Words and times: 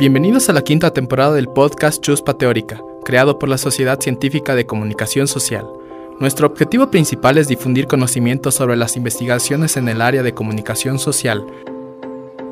Bienvenidos 0.00 0.48
a 0.48 0.54
la 0.54 0.62
quinta 0.62 0.94
temporada 0.94 1.34
del 1.34 1.46
podcast 1.46 2.02
Chuspa 2.02 2.32
Teórica, 2.32 2.82
creado 3.04 3.38
por 3.38 3.50
la 3.50 3.58
Sociedad 3.58 4.00
Científica 4.00 4.54
de 4.54 4.64
Comunicación 4.64 5.28
Social. 5.28 5.70
Nuestro 6.18 6.46
objetivo 6.46 6.90
principal 6.90 7.36
es 7.36 7.48
difundir 7.48 7.86
conocimientos 7.86 8.54
sobre 8.54 8.78
las 8.78 8.96
investigaciones 8.96 9.76
en 9.76 9.90
el 9.90 10.00
área 10.00 10.22
de 10.22 10.32
comunicación 10.32 10.98
social. 10.98 11.44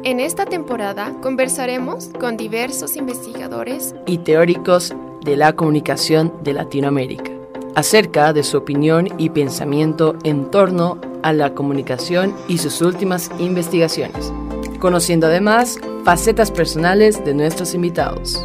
En 0.05 0.21
esta 0.21 0.45
temporada 0.45 1.15
conversaremos 1.23 2.11
con 2.21 2.37
diversos 2.37 2.97
investigadores 2.97 3.95
y 4.05 4.19
teóricos 4.19 4.95
de 5.25 5.39
la 5.39 5.55
comunicación 5.55 6.35
de 6.43 6.53
Latinoamérica 6.53 7.33
acerca 7.75 8.35
de 8.35 8.43
su 8.43 8.59
opinión 8.59 9.09
y 9.17 9.31
pensamiento 9.31 10.17
en 10.23 10.51
torno 10.51 11.01
a 11.23 11.33
la 11.33 11.55
comunicación 11.55 12.35
y 12.47 12.59
sus 12.59 12.83
últimas 12.83 13.31
investigaciones, 13.39 14.35
conociendo 14.79 15.27
además 15.27 15.79
facetas 16.05 16.51
personales 16.51 17.25
de 17.25 17.35
nuestros 17.35 17.75
invitados. 17.75 18.45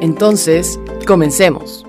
Entonces, 0.00 0.78
comencemos. 1.06 1.87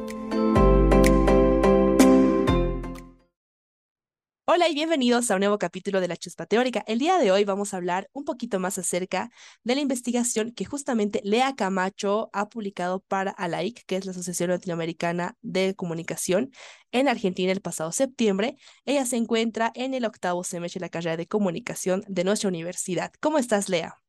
Hola 4.51 4.67
y 4.67 4.73
bienvenidos 4.73 5.29
a 5.29 5.35
un 5.35 5.41
nuevo 5.41 5.59
capítulo 5.59 6.01
de 6.01 6.07
la 6.07 6.17
Chuspa 6.17 6.47
Teórica. 6.47 6.83
El 6.87 6.97
día 6.97 7.19
de 7.19 7.31
hoy 7.31 7.45
vamos 7.45 7.71
a 7.71 7.77
hablar 7.77 8.09
un 8.13 8.25
poquito 8.25 8.59
más 8.59 8.79
acerca 8.79 9.29
de 9.63 9.75
la 9.75 9.81
investigación 9.81 10.53
que 10.53 10.65
justamente 10.65 11.21
Lea 11.23 11.55
Camacho 11.55 12.31
ha 12.33 12.49
publicado 12.49 12.99
para 13.01 13.29
ALAIC, 13.29 13.85
que 13.85 13.95
es 13.95 14.05
la 14.05 14.11
Asociación 14.11 14.49
Latinoamericana 14.49 15.37
de 15.43 15.75
Comunicación, 15.75 16.49
en 16.91 17.07
Argentina 17.07 17.51
el 17.51 17.61
pasado 17.61 17.91
septiembre. 17.91 18.57
Ella 18.85 19.05
se 19.05 19.17
encuentra 19.17 19.71
en 19.75 19.93
el 19.93 20.03
octavo 20.03 20.43
semestre 20.43 20.79
de 20.79 20.85
la 20.85 20.89
carrera 20.89 21.15
de 21.15 21.27
comunicación 21.27 22.03
de 22.07 22.23
nuestra 22.23 22.49
universidad. 22.49 23.11
¿Cómo 23.19 23.37
estás, 23.37 23.69
Lea? 23.69 24.01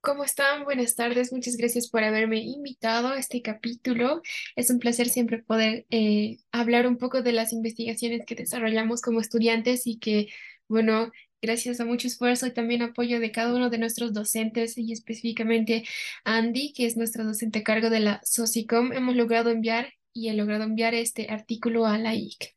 ¿Cómo 0.00 0.24
están? 0.24 0.64
Buenas 0.64 0.94
tardes. 0.94 1.32
Muchas 1.32 1.56
gracias 1.56 1.88
por 1.88 2.04
haberme 2.04 2.38
invitado 2.40 3.08
a 3.08 3.18
este 3.18 3.42
capítulo. 3.42 4.22
Es 4.56 4.70
un 4.70 4.78
placer 4.78 5.08
siempre 5.08 5.42
poder 5.42 5.86
eh, 5.90 6.38
hablar 6.52 6.86
un 6.86 6.98
poco 6.98 7.22
de 7.22 7.32
las 7.32 7.52
investigaciones 7.52 8.24
que 8.24 8.36
desarrollamos 8.36 9.02
como 9.02 9.20
estudiantes 9.20 9.86
y 9.86 9.98
que, 9.98 10.28
bueno, 10.68 11.10
gracias 11.42 11.80
a 11.80 11.84
mucho 11.84 12.06
esfuerzo 12.06 12.46
y 12.46 12.54
también 12.54 12.82
apoyo 12.82 13.18
de 13.20 13.32
cada 13.32 13.54
uno 13.54 13.70
de 13.70 13.78
nuestros 13.78 14.12
docentes 14.12 14.78
y 14.78 14.92
específicamente 14.92 15.84
Andy, 16.24 16.72
que 16.72 16.86
es 16.86 16.96
nuestra 16.96 17.24
docente 17.24 17.60
a 17.60 17.64
cargo 17.64 17.90
de 17.90 18.00
la 18.00 18.20
SOCICOM, 18.24 18.92
hemos 18.92 19.16
logrado 19.16 19.50
enviar 19.50 19.92
y 20.12 20.28
he 20.28 20.34
logrado 20.34 20.64
enviar 20.64 20.94
este 20.94 21.28
artículo 21.28 21.86
a 21.86 21.98
la 21.98 22.14
IC. 22.14 22.54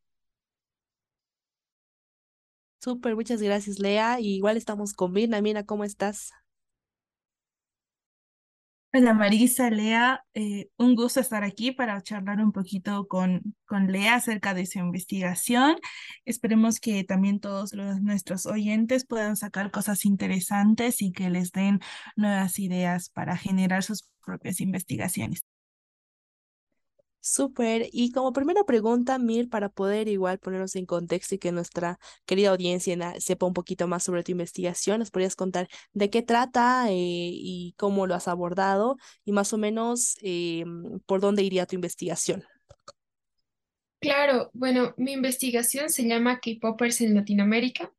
Súper, 2.80 3.16
muchas 3.16 3.42
gracias, 3.42 3.80
Lea. 3.80 4.20
igual 4.20 4.58
estamos 4.58 4.94
con 4.94 5.12
Mirna. 5.12 5.42
Mina, 5.42 5.66
¿cómo 5.66 5.84
estás? 5.84 6.32
Hola 8.94 9.14
Marisa, 9.14 9.70
Lea, 9.70 10.26
eh, 10.34 10.70
un 10.78 10.96
gusto 10.96 11.22
estar 11.22 11.46
aquí 11.46 11.72
para 11.72 12.02
charlar 12.02 12.42
un 12.42 12.52
poquito 12.52 13.08
con, 13.08 13.56
con 13.66 13.88
Lea 13.90 14.16
acerca 14.16 14.54
de 14.54 14.66
su 14.66 14.80
investigación. 14.80 15.78
Esperemos 16.26 16.82
que 16.82 17.06
también 17.06 17.40
todos 17.40 17.74
los, 17.74 18.02
nuestros 18.02 18.46
oyentes 18.46 19.06
puedan 19.06 19.38
sacar 19.38 19.72
cosas 19.72 20.04
interesantes 20.04 21.02
y 21.02 21.14
que 21.14 21.30
les 21.30 21.54
den 21.54 21.80
nuevas 22.18 22.60
ideas 22.60 23.10
para 23.10 23.38
generar 23.38 23.84
sus 23.84 24.10
propias 24.26 24.60
investigaciones. 24.60 25.46
Súper. 27.24 27.88
Y 27.92 28.12
como 28.12 28.34
primera 28.34 28.64
pregunta, 28.64 29.20
Mir, 29.20 29.48
para 29.48 29.70
poder 29.70 30.08
igual 30.08 30.40
ponernos 30.40 30.76
en 30.76 30.88
contexto 30.88 31.36
y 31.36 31.38
que 31.38 31.52
nuestra 31.52 32.00
querida 32.26 32.50
audiencia 32.50 33.14
sepa 33.20 33.46
un 33.46 33.54
poquito 33.54 33.88
más 33.88 34.04
sobre 34.04 34.24
tu 34.24 34.32
investigación, 34.32 35.00
¿nos 35.00 35.12
podrías 35.12 35.36
contar 35.36 35.68
de 35.94 36.10
qué 36.10 36.24
trata 36.24 36.90
eh, 36.90 36.96
y 36.96 37.76
cómo 37.78 38.08
lo 38.08 38.16
has 38.16 38.28
abordado 38.28 38.98
y 39.24 39.34
más 39.34 39.54
o 39.54 39.60
menos 39.60 40.18
eh, 40.24 40.66
por 41.06 41.22
dónde 41.22 41.44
iría 41.44 41.68
tu 41.68 41.76
investigación? 41.76 42.44
Claro, 44.00 44.50
bueno, 44.54 44.96
mi 44.98 45.12
investigación 45.12 45.92
se 45.92 46.08
llama 46.08 46.40
K-Poppers 46.40 47.02
en 47.02 47.14
Latinoamérica. 47.14 47.94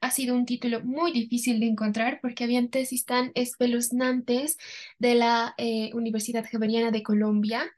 Ha 0.00 0.12
sido 0.12 0.36
un 0.36 0.46
título 0.46 0.80
muy 0.84 1.10
difícil 1.10 1.58
de 1.58 1.66
encontrar 1.66 2.20
porque 2.22 2.44
habían 2.44 2.68
tesis 2.68 3.04
tan 3.04 3.32
espeluznantes 3.34 4.58
de 5.00 5.16
la 5.16 5.54
eh, 5.58 5.90
Universidad 5.92 6.46
Javeriana 6.48 6.92
de 6.92 7.02
Colombia 7.02 7.68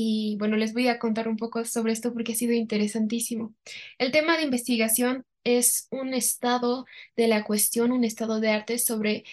y 0.00 0.36
bueno, 0.38 0.56
les 0.56 0.74
voy 0.74 0.86
a 0.86 1.00
contar 1.00 1.26
un 1.26 1.36
poco 1.36 1.64
sobre 1.64 1.92
esto 1.92 2.12
porque 2.12 2.30
ha 2.32 2.36
sido 2.36 2.52
interesantísimo. 2.52 3.56
El 3.98 4.12
tema 4.12 4.36
de 4.36 4.44
investigación 4.44 5.24
es 5.42 5.88
un 5.90 6.14
estado 6.14 6.86
de 7.16 7.26
la 7.26 7.42
cuestión, 7.42 7.90
un 7.90 8.04
estado 8.04 8.38
de 8.38 8.50
arte 8.50 8.78
sobre 8.78 9.24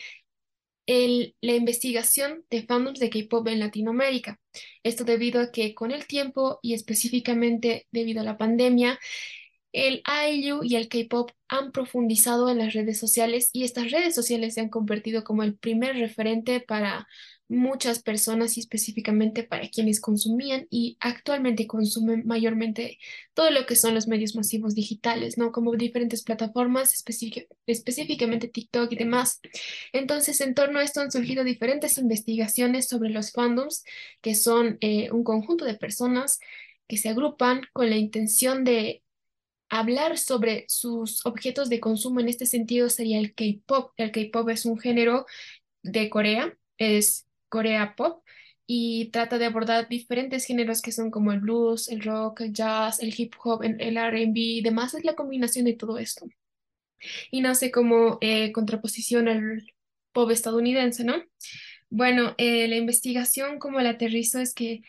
el, 0.87 1.35
la 1.39 1.53
investigación 1.53 2.45
de 2.49 2.63
fandoms 2.63 2.99
de 2.99 3.11
K-pop 3.11 3.47
en 3.47 3.59
Latinoamérica. 3.59 4.39
Esto 4.81 5.03
debido 5.03 5.39
a 5.39 5.51
que 5.51 5.75
con 5.75 5.91
el 5.91 6.07
tiempo 6.07 6.57
y 6.63 6.73
específicamente 6.73 7.85
debido 7.91 8.21
a 8.21 8.23
la 8.23 8.39
pandemia, 8.39 8.99
el 9.71 10.01
IU 10.31 10.63
y 10.63 10.77
el 10.77 10.87
K-pop 10.87 11.29
han 11.47 11.73
profundizado 11.73 12.49
en 12.49 12.57
las 12.57 12.73
redes 12.73 12.97
sociales 12.97 13.51
y 13.53 13.65
estas 13.65 13.91
redes 13.91 14.15
sociales 14.15 14.55
se 14.55 14.61
han 14.61 14.69
convertido 14.69 15.23
como 15.23 15.43
el 15.43 15.57
primer 15.57 15.95
referente 15.95 16.59
para 16.59 17.07
muchas 17.47 18.01
personas 18.01 18.57
y 18.57 18.61
específicamente 18.61 19.43
para 19.43 19.69
quienes 19.69 19.99
consumían 19.99 20.67
y 20.69 20.97
actualmente 20.99 21.67
consumen 21.67 22.23
mayormente 22.25 22.97
todo 23.33 23.51
lo 23.51 23.65
que 23.65 23.75
son 23.75 23.93
los 23.93 24.07
medios 24.07 24.35
masivos 24.35 24.73
digitales, 24.73 25.37
¿no? 25.37 25.51
Como 25.51 25.75
diferentes 25.75 26.23
plataformas, 26.23 26.93
específicamente 27.67 28.47
TikTok 28.47 28.91
y 28.91 28.95
demás. 28.95 29.41
Entonces, 29.93 30.41
en 30.41 30.55
torno 30.55 30.79
a 30.79 30.83
esto 30.83 31.01
han 31.01 31.11
surgido 31.11 31.43
diferentes 31.43 31.97
investigaciones 31.97 32.87
sobre 32.87 33.09
los 33.09 33.31
fandoms, 33.31 33.83
que 34.21 34.35
son 34.35 34.77
eh, 34.81 35.11
un 35.11 35.23
conjunto 35.23 35.65
de 35.65 35.75
personas 35.75 36.39
que 36.87 36.97
se 36.97 37.09
agrupan 37.09 37.61
con 37.73 37.89
la 37.89 37.97
intención 37.97 38.63
de 38.63 39.03
hablar 39.69 40.17
sobre 40.17 40.65
sus 40.67 41.25
objetos 41.25 41.69
de 41.69 41.79
consumo. 41.79 42.19
En 42.19 42.29
este 42.29 42.45
sentido 42.45 42.89
sería 42.89 43.19
el 43.19 43.33
K-pop. 43.33 43.91
El 43.97 44.11
K-pop 44.11 44.49
es 44.49 44.65
un 44.65 44.79
género 44.79 45.25
de 45.83 46.09
Corea, 46.09 46.57
es 46.77 47.25
Corea 47.55 47.95
Pop 47.95 48.21
y 48.67 49.11
trata 49.11 49.37
de 49.37 49.45
abordar 49.45 49.87
diferentes 49.87 50.45
géneros 50.45 50.81
que 50.81 50.91
son 50.91 51.09
como 51.09 51.31
el 51.31 51.39
blues, 51.39 51.87
el 51.87 52.01
rock, 52.01 52.41
el 52.41 52.51
jazz, 52.51 53.01
el 53.01 53.13
hip 53.17 53.33
hop, 53.41 53.63
el 53.63 53.97
R&B 53.97 54.39
y 54.39 54.61
demás. 54.61 54.93
Es 54.93 55.05
la 55.05 55.15
combinación 55.15 55.63
de 55.63 55.73
todo 55.73 55.97
esto. 55.97 56.27
Y 57.31 57.39
nace 57.39 57.71
como 57.71 58.17
eh, 58.19 58.51
contraposición 58.51 59.29
al 59.29 59.63
pop 60.11 60.31
estadounidense, 60.31 61.05
¿no? 61.05 61.23
Bueno, 61.89 62.35
eh, 62.37 62.67
la 62.67 62.75
investigación 62.75 63.57
como 63.57 63.79
la 63.79 63.91
aterrizo 63.91 64.39
es 64.39 64.53
que 64.53 64.81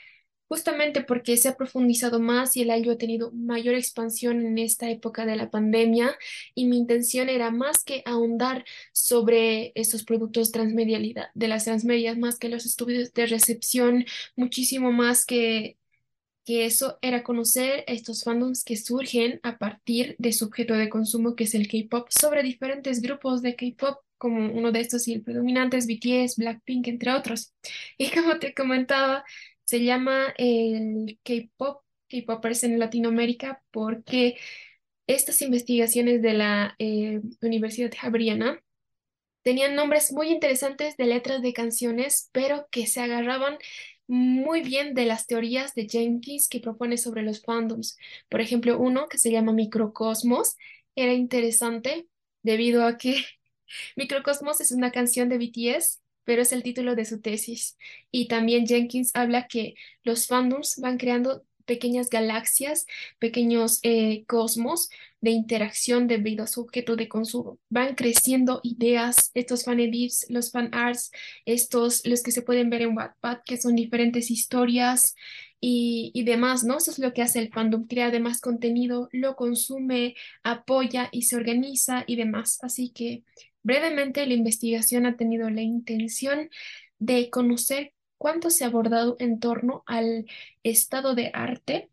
justamente 0.49 1.03
porque 1.03 1.37
se 1.37 1.49
ha 1.49 1.57
profundizado 1.57 2.21
más 2.21 2.57
y 2.57 2.63
el 2.63 2.71
año 2.71 2.93
ha 2.93 2.99
tenido 2.99 3.33
mayor 3.33 3.75
expansión 3.75 4.45
en 4.45 4.59
esta 4.59 4.91
época 4.91 5.27
de 5.27 5.37
la 5.37 5.51
pandemia 5.51 6.17
y 6.55 6.67
mi 6.67 6.79
intención 6.79 7.29
era 7.29 7.51
más 7.51 7.85
que 7.85 8.03
ahondar 8.05 8.65
sobre 8.93 9.73
estos 9.75 10.05
productos 10.05 10.53
transmedialidad, 10.53 11.29
de 11.35 11.49
las 11.49 11.65
transmedias, 11.65 12.19
más 12.19 12.39
que 12.39 12.49
los 12.49 12.67
estudios 12.67 13.13
de 13.13 13.27
recepción, 13.27 14.05
muchísimo 14.37 14.93
más 14.93 15.25
que 15.27 15.77
que 16.47 16.65
eso 16.65 16.99
era 17.03 17.25
conocer 17.25 17.83
estos 17.89 18.23
fandoms 18.23 18.63
que 18.65 18.77
surgen 18.77 19.41
a 19.43 19.59
partir 19.59 20.15
de 20.19 20.33
su 20.33 20.47
objeto 20.47 20.75
de 20.75 20.89
consumo, 20.89 21.35
que 21.35 21.45
es 21.45 21.57
el 21.57 21.67
K-pop, 21.67 22.07
sobre 22.09 22.45
diferentes 22.45 23.03
grupos 23.03 23.43
de 23.43 23.57
K-pop, 23.57 23.99
como 24.17 24.53
uno 24.53 24.73
de 24.73 24.81
estos 24.81 25.09
y 25.09 25.15
el 25.15 25.23
predominante 25.23 25.77
es 25.77 25.87
BTS, 25.89 26.37
Blackpink, 26.37 26.87
entre 26.89 27.13
otros. 27.13 27.53
Y 27.99 28.11
como 28.11 28.39
te 28.39 28.55
comentaba, 28.55 29.25
se 29.67 29.85
llama 29.85 30.33
el 30.39 31.19
K-pop, 31.25 31.83
K-popers 32.09 32.65
en 32.65 32.79
Latinoamérica, 32.79 33.63
porque 33.73 34.39
estas 35.07 35.43
investigaciones 35.43 36.23
de 36.23 36.33
la 36.35 36.75
eh, 36.79 37.21
Universidad 37.43 37.93
Javeriana 37.97 38.63
tenían 39.43 39.75
nombres 39.75 40.13
muy 40.13 40.29
interesantes 40.31 40.97
de 40.97 41.07
letras 41.07 41.43
de 41.43 41.53
canciones, 41.53 42.31
pero 42.33 42.69
que 42.71 42.87
se 42.87 43.01
agarraban 43.01 43.59
muy 44.09 44.63
bien 44.63 44.95
de 44.95 45.07
las 45.07 45.27
teorías 45.27 45.75
de 45.75 45.89
Jenkins 45.89 46.49
que 46.49 46.61
propone 46.61 46.97
sobre 46.97 47.23
los 47.23 47.43
fandoms. 47.43 47.99
Por 48.29 48.41
ejemplo, 48.41 48.79
uno 48.79 49.09
que 49.09 49.19
se 49.19 49.33
llama 49.33 49.53
Microcosmos 49.53 50.57
era 50.95 51.13
interesante 51.13 52.09
debido 52.43 52.87
a 52.87 52.99
que 52.99 53.25
Microcosmos 53.97 54.61
es 54.61 54.73
una 54.73 54.93
canción 54.93 55.29
de 55.29 55.39
BTS 55.39 56.03
pero 56.27 56.43
es 56.43 56.53
el 56.53 56.63
título 56.63 56.95
de 56.95 57.07
su 57.07 57.21
tesis. 57.23 57.79
Y 58.11 58.29
también 58.29 58.67
Jenkins 58.67 59.13
habla 59.15 59.47
que 59.47 59.77
los 60.05 60.27
fandoms 60.27 60.79
van 60.79 60.99
creando 60.99 61.45
pequeñas 61.67 62.09
galaxias, 62.09 62.87
pequeños 63.19 63.81
eh, 63.83 64.25
cosmos 64.27 64.89
de 65.21 65.31
interacción 65.33 66.07
debido 66.07 66.45
a 66.45 66.47
su 66.47 66.63
objeto 66.63 66.97
de 66.97 67.09
consumo. 67.09 67.59
Van 67.69 67.95
creciendo 67.95 68.61
ideas, 68.63 69.31
estos 69.35 69.65
fan 69.65 69.81
edits, 69.81 70.27
los 70.29 70.51
fan 70.51 70.71
arts, 70.73 71.11
estos, 71.45 72.07
los 72.07 72.23
que 72.23 72.33
se 72.33 72.43
pueden 72.43 72.71
ver 72.71 72.83
en 72.83 72.97
Wattpad, 72.97 73.39
que 73.45 73.57
son 73.61 73.77
diferentes 73.77 74.31
historias 74.31 75.15
y, 75.61 76.13
y 76.15 76.25
demás, 76.25 76.65
¿no? 76.65 76.79
Eso 76.79 76.91
es 76.91 76.99
lo 76.99 77.13
que 77.13 77.23
hace 77.23 77.41
el 77.41 77.53
fandom, 77.53 77.87
crea 77.87 78.07
además 78.07 78.41
contenido, 78.41 79.09
lo 79.13 79.37
consume, 79.37 80.15
apoya 80.45 81.09
y 81.13 81.23
se 81.23 81.37
organiza 81.37 82.05
y 82.07 82.17
demás. 82.17 82.59
Así 82.63 82.91
que 82.91 83.25
Brevemente, 83.67 84.25
la 84.27 84.35
investigación 84.35 85.07
ha 85.07 85.17
tenido 85.17 85.51
la 85.51 85.61
intención 85.61 86.51
de 87.01 87.31
conocer 87.31 87.95
cuánto 88.17 88.49
se 88.49 88.63
ha 88.63 88.69
abordado 88.69 89.17
en 89.19 89.41
torno 89.41 89.83
al 89.87 90.27
estado 90.63 91.17
de 91.17 91.33
arte, 91.35 91.91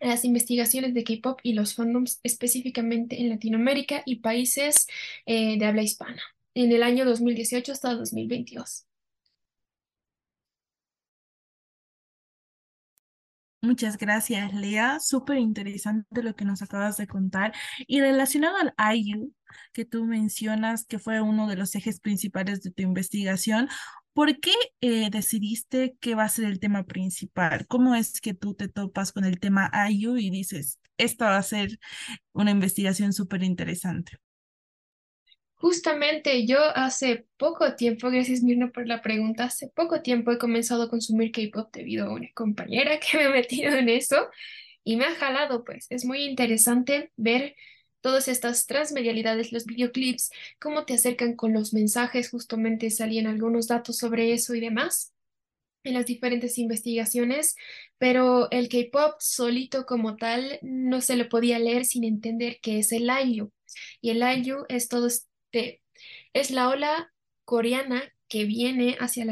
las 0.00 0.26
investigaciones 0.26 0.92
de 0.92 1.04
K-pop 1.04 1.40
y 1.42 1.54
los 1.54 1.74
fandoms 1.74 2.20
específicamente 2.24 3.22
en 3.22 3.30
Latinoamérica 3.30 4.02
y 4.04 4.16
países 4.16 4.86
eh, 5.24 5.58
de 5.58 5.64
habla 5.64 5.82
hispana 5.82 6.20
en 6.52 6.72
el 6.72 6.82
año 6.82 7.06
2018 7.06 7.72
hasta 7.72 7.94
2022. 7.94 8.87
Muchas 13.60 13.98
gracias, 13.98 14.54
Lea. 14.54 15.00
Súper 15.00 15.38
interesante 15.38 16.22
lo 16.22 16.34
que 16.36 16.44
nos 16.44 16.62
acabas 16.62 16.96
de 16.96 17.08
contar. 17.08 17.52
Y 17.88 18.00
relacionado 18.00 18.56
al 18.76 18.96
IU, 18.96 19.34
que 19.72 19.84
tú 19.84 20.04
mencionas 20.04 20.84
que 20.84 20.98
fue 21.00 21.20
uno 21.20 21.48
de 21.48 21.56
los 21.56 21.74
ejes 21.74 21.98
principales 22.00 22.62
de 22.62 22.70
tu 22.70 22.82
investigación, 22.82 23.68
¿por 24.12 24.38
qué 24.40 24.52
eh, 24.80 25.10
decidiste 25.10 25.96
que 26.00 26.14
va 26.14 26.24
a 26.24 26.28
ser 26.28 26.44
el 26.44 26.60
tema 26.60 26.84
principal? 26.84 27.66
¿Cómo 27.66 27.96
es 27.96 28.20
que 28.20 28.32
tú 28.34 28.54
te 28.54 28.68
topas 28.68 29.12
con 29.12 29.24
el 29.24 29.40
tema 29.40 29.70
IU 29.90 30.16
y 30.18 30.30
dices, 30.30 30.78
esta 30.96 31.30
va 31.30 31.38
a 31.38 31.42
ser 31.42 31.78
una 32.32 32.52
investigación 32.52 33.12
súper 33.12 33.42
interesante? 33.42 34.18
Justamente 35.60 36.46
yo 36.46 36.60
hace 36.60 37.26
poco 37.36 37.74
tiempo, 37.74 38.10
gracias 38.10 38.42
Mirna 38.42 38.70
por 38.70 38.86
la 38.86 39.02
pregunta, 39.02 39.44
hace 39.44 39.68
poco 39.68 40.02
tiempo 40.02 40.30
he 40.30 40.38
comenzado 40.38 40.84
a 40.84 40.88
consumir 40.88 41.32
K-pop 41.32 41.74
debido 41.74 42.06
a 42.06 42.12
una 42.12 42.28
compañera 42.32 43.00
que 43.00 43.18
me 43.18 43.24
ha 43.24 43.30
metido 43.30 43.72
en 43.74 43.88
eso 43.88 44.28
y 44.84 44.96
me 44.96 45.04
ha 45.04 45.14
jalado, 45.16 45.64
pues 45.64 45.86
es 45.90 46.04
muy 46.04 46.24
interesante 46.24 47.12
ver 47.16 47.56
todas 48.00 48.28
estas 48.28 48.66
transmedialidades, 48.66 49.52
los 49.52 49.66
videoclips, 49.66 50.30
cómo 50.60 50.84
te 50.84 50.94
acercan 50.94 51.34
con 51.34 51.52
los 51.52 51.74
mensajes, 51.74 52.30
justamente 52.30 52.90
salían 52.90 53.26
algunos 53.26 53.66
datos 53.66 53.98
sobre 53.98 54.32
eso 54.32 54.54
y 54.54 54.60
demás 54.60 55.12
en 55.84 55.94
las 55.94 56.06
diferentes 56.06 56.58
investigaciones, 56.58 57.56
pero 57.98 58.50
el 58.50 58.68
K-pop 58.68 59.16
solito 59.18 59.86
como 59.86 60.16
tal 60.16 60.58
no 60.62 61.00
se 61.00 61.16
lo 61.16 61.28
podía 61.28 61.58
leer 61.58 61.84
sin 61.84 62.04
entender 62.04 62.58
qué 62.62 62.78
es 62.78 62.92
el 62.92 63.10
IU. 63.24 63.50
Y 64.00 64.10
el 64.10 64.22
IU 64.44 64.64
es 64.68 64.88
todo 64.88 65.08
es 66.32 66.50
la 66.50 66.68
ola 66.68 67.12
coreana 67.44 68.02
que 68.28 68.44
viene 68.44 68.96
hacia, 69.00 69.24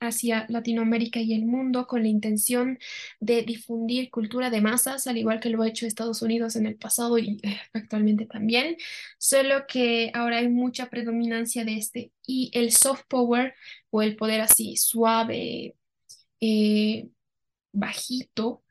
hacia 0.00 0.46
Latinoamérica 0.48 1.20
y 1.20 1.34
el 1.34 1.44
mundo 1.44 1.86
con 1.86 2.02
la 2.02 2.08
intención 2.08 2.78
de 3.20 3.42
difundir 3.42 4.10
cultura 4.10 4.50
de 4.50 4.60
masas, 4.60 5.06
al 5.06 5.18
igual 5.18 5.40
que 5.40 5.50
lo 5.50 5.62
ha 5.62 5.68
hecho 5.68 5.86
Estados 5.86 6.22
Unidos 6.22 6.56
en 6.56 6.66
el 6.66 6.76
pasado 6.76 7.18
y 7.18 7.40
eh, 7.42 7.58
actualmente 7.72 8.26
también, 8.26 8.76
solo 9.18 9.66
que 9.66 10.10
ahora 10.14 10.38
hay 10.38 10.48
mucha 10.48 10.88
predominancia 10.88 11.64
de 11.64 11.76
este 11.76 12.12
y 12.26 12.50
el 12.54 12.72
soft 12.72 13.02
power 13.08 13.54
o 13.90 14.02
el 14.02 14.16
poder 14.16 14.40
así 14.40 14.76
suave, 14.76 15.74
eh, 16.40 17.08
bajito, 17.72 18.62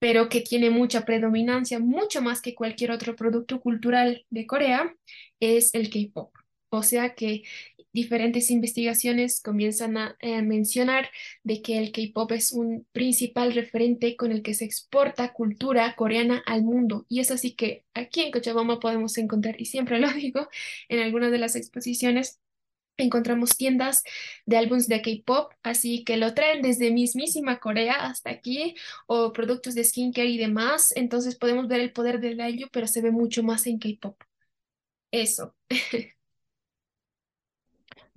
pero 0.00 0.28
que 0.28 0.40
tiene 0.40 0.70
mucha 0.70 1.04
predominancia, 1.04 1.78
mucho 1.78 2.22
más 2.22 2.42
que 2.42 2.54
cualquier 2.56 2.90
otro 2.90 3.14
producto 3.16 3.60
cultural 3.60 4.26
de 4.30 4.46
Corea, 4.46 4.96
es 5.40 5.74
el 5.74 5.90
K-pop. 5.90 6.32
O 6.70 6.82
sea 6.82 7.14
que 7.14 7.44
diferentes 7.92 8.50
investigaciones 8.50 9.40
comienzan 9.42 9.96
a, 9.98 10.16
mencionar 10.42 11.10
de 11.44 11.62
que 11.62 11.78
el 11.78 11.92
K-pop 11.92 12.32
es 12.32 12.52
un 12.52 12.86
principal 12.92 13.52
referente 13.54 14.16
con 14.16 14.32
el 14.32 14.42
que 14.42 14.54
se 14.54 14.64
exporta 14.64 15.32
cultura 15.32 15.94
coreana 15.96 16.42
al 16.46 16.62
mundo. 16.62 17.06
Y 17.08 17.20
es 17.20 17.30
así 17.30 17.54
que 17.54 17.84
aquí 17.94 18.22
en 18.22 18.30
Cochabamba 18.32 18.80
podemos 18.80 19.18
encontrar, 19.18 19.60
y 19.60 19.66
siempre 19.66 19.98
lo 19.98 20.08
digo, 20.12 20.48
en 20.88 21.00
algunas 21.00 21.30
de 21.32 21.38
las 21.38 21.56
exposiciones 21.56 22.40
encontramos 23.04 23.56
tiendas 23.56 24.02
de 24.46 24.56
álbumes 24.56 24.88
de 24.88 25.02
K-pop, 25.02 25.52
así 25.62 26.04
que 26.04 26.16
lo 26.16 26.34
traen 26.34 26.62
desde 26.62 26.90
mismísima 26.90 27.58
Corea 27.60 27.94
hasta 28.06 28.30
aquí, 28.30 28.74
o 29.06 29.32
productos 29.32 29.74
de 29.74 29.84
skincare 29.84 30.28
y 30.28 30.38
demás. 30.38 30.92
Entonces 30.96 31.36
podemos 31.36 31.68
ver 31.68 31.80
el 31.80 31.92
poder 31.92 32.20
del 32.20 32.40
IU, 32.40 32.68
pero 32.72 32.86
se 32.86 33.02
ve 33.02 33.10
mucho 33.10 33.42
más 33.42 33.66
en 33.66 33.78
K-pop. 33.78 34.16
Eso. 35.10 35.54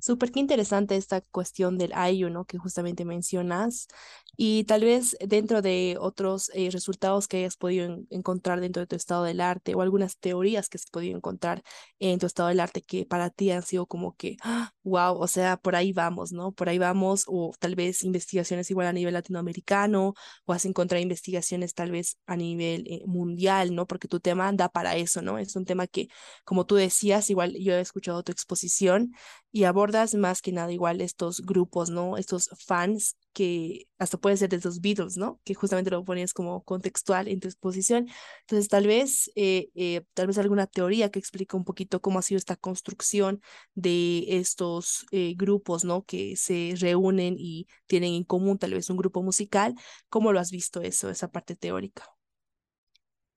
Súper 0.04 0.32
interesante 0.36 0.98
esta 0.98 1.22
cuestión 1.22 1.78
del 1.78 1.94
IU, 2.12 2.30
¿no? 2.30 2.44
Que 2.44 2.58
justamente 2.58 3.06
mencionas. 3.06 3.88
Y 4.36 4.66
tal 4.66 4.82
vez 4.84 5.16
dentro 5.26 5.62
de 5.62 5.96
otros 5.98 6.52
eh, 6.54 6.70
resultados 6.72 7.30
que 7.30 7.38
hayas 7.38 7.56
podido 7.56 8.00
encontrar 8.10 8.60
dentro 8.60 8.82
de 8.82 8.88
tu 8.88 8.98
estado 8.98 9.24
del 9.24 9.40
arte 9.40 9.76
o 9.76 9.82
algunas 9.82 10.18
teorías 10.18 10.68
que 10.68 10.78
has 10.78 10.88
podido 10.88 11.16
encontrar 11.16 11.64
en 12.00 12.20
tu 12.20 12.26
estado 12.26 12.50
del 12.50 12.60
arte 12.60 12.82
que 12.82 13.06
para 13.06 13.30
ti 13.30 13.52
han 13.52 13.64
sido 13.64 13.86
como 13.86 14.18
que, 14.18 14.36
wow, 14.84 15.16
o 15.18 15.28
sea, 15.28 15.56
por 15.56 15.74
ahí 15.78 15.94
vamos, 15.94 16.34
¿no? 16.34 16.52
Por 16.52 16.68
ahí 16.68 16.80
vamos, 16.80 17.24
o 17.28 17.54
tal 17.58 17.76
vez 17.76 18.04
investigaciones 18.04 18.70
igual 18.72 18.88
a 18.88 18.94
nivel 18.94 19.14
latinoamericano, 19.14 20.16
o 20.44 20.52
has 20.52 20.66
encontrado 20.66 21.02
investigaciones 21.02 21.74
tal 21.76 21.92
vez 21.92 22.18
a 22.26 22.36
nivel 22.36 22.86
eh, 22.88 23.04
mundial, 23.06 23.74
¿no? 23.74 23.88
Porque 23.88 24.10
tu 24.10 24.20
tema 24.20 24.52
da 24.52 24.68
para 24.68 24.98
eso, 24.98 25.22
¿no? 25.22 25.38
Es 25.38 25.56
un 25.56 25.64
tema 25.64 25.88
que, 25.88 26.10
como 26.44 26.66
tú 26.66 26.76
decías, 26.76 27.30
igual 27.30 27.56
yo 27.58 27.74
he 27.74 27.80
escuchado 27.80 28.22
tu 28.24 28.34
exposición 28.34 29.14
y 29.52 29.66
abordas 29.94 30.16
más 30.16 30.42
que 30.42 30.52
nada 30.52 30.72
igual 30.72 31.02
estos 31.02 31.42
grupos, 31.42 31.90
¿no? 31.90 32.18
Estos 32.18 32.50
fans 32.66 33.16
que 33.34 33.88
hasta 33.98 34.18
puede 34.18 34.38
ser 34.38 34.50
de 34.50 34.60
los 34.64 34.82
Beatles, 34.82 35.18
¿no? 35.18 35.40
Que 35.44 35.54
justamente 35.54 35.92
lo 35.92 36.04
ponías 36.04 36.34
como 36.34 36.64
contextual 36.64 37.28
en 37.28 37.40
tu 37.40 37.48
exposición. 37.48 38.08
Entonces, 38.42 38.68
tal 38.70 38.88
vez, 38.88 39.32
eh, 39.36 39.70
eh, 39.76 40.04
tal 40.14 40.28
vez 40.28 40.38
alguna 40.38 40.68
teoría 40.68 41.10
que 41.10 41.20
explique 41.20 41.56
un 41.56 41.64
poquito 41.64 42.02
cómo 42.02 42.20
ha 42.20 42.22
sido 42.22 42.38
esta 42.38 42.56
construcción 42.56 43.42
de 43.76 44.26
estos 44.40 45.06
eh, 45.12 45.34
grupos, 45.36 45.84
¿no? 45.84 46.04
Que 46.06 46.36
se 46.36 46.76
reúnen 46.80 47.36
y 47.38 47.68
tienen 47.88 48.14
en 48.14 48.24
común 48.24 48.58
tal 48.58 48.74
vez 48.74 48.90
un 48.90 48.98
grupo 48.98 49.24
musical. 49.24 49.76
¿Cómo 50.10 50.32
lo 50.34 50.40
has 50.40 50.52
visto 50.52 50.82
eso, 50.82 51.10
esa 51.10 51.30
parte 51.30 51.56
teórica? 51.56 52.04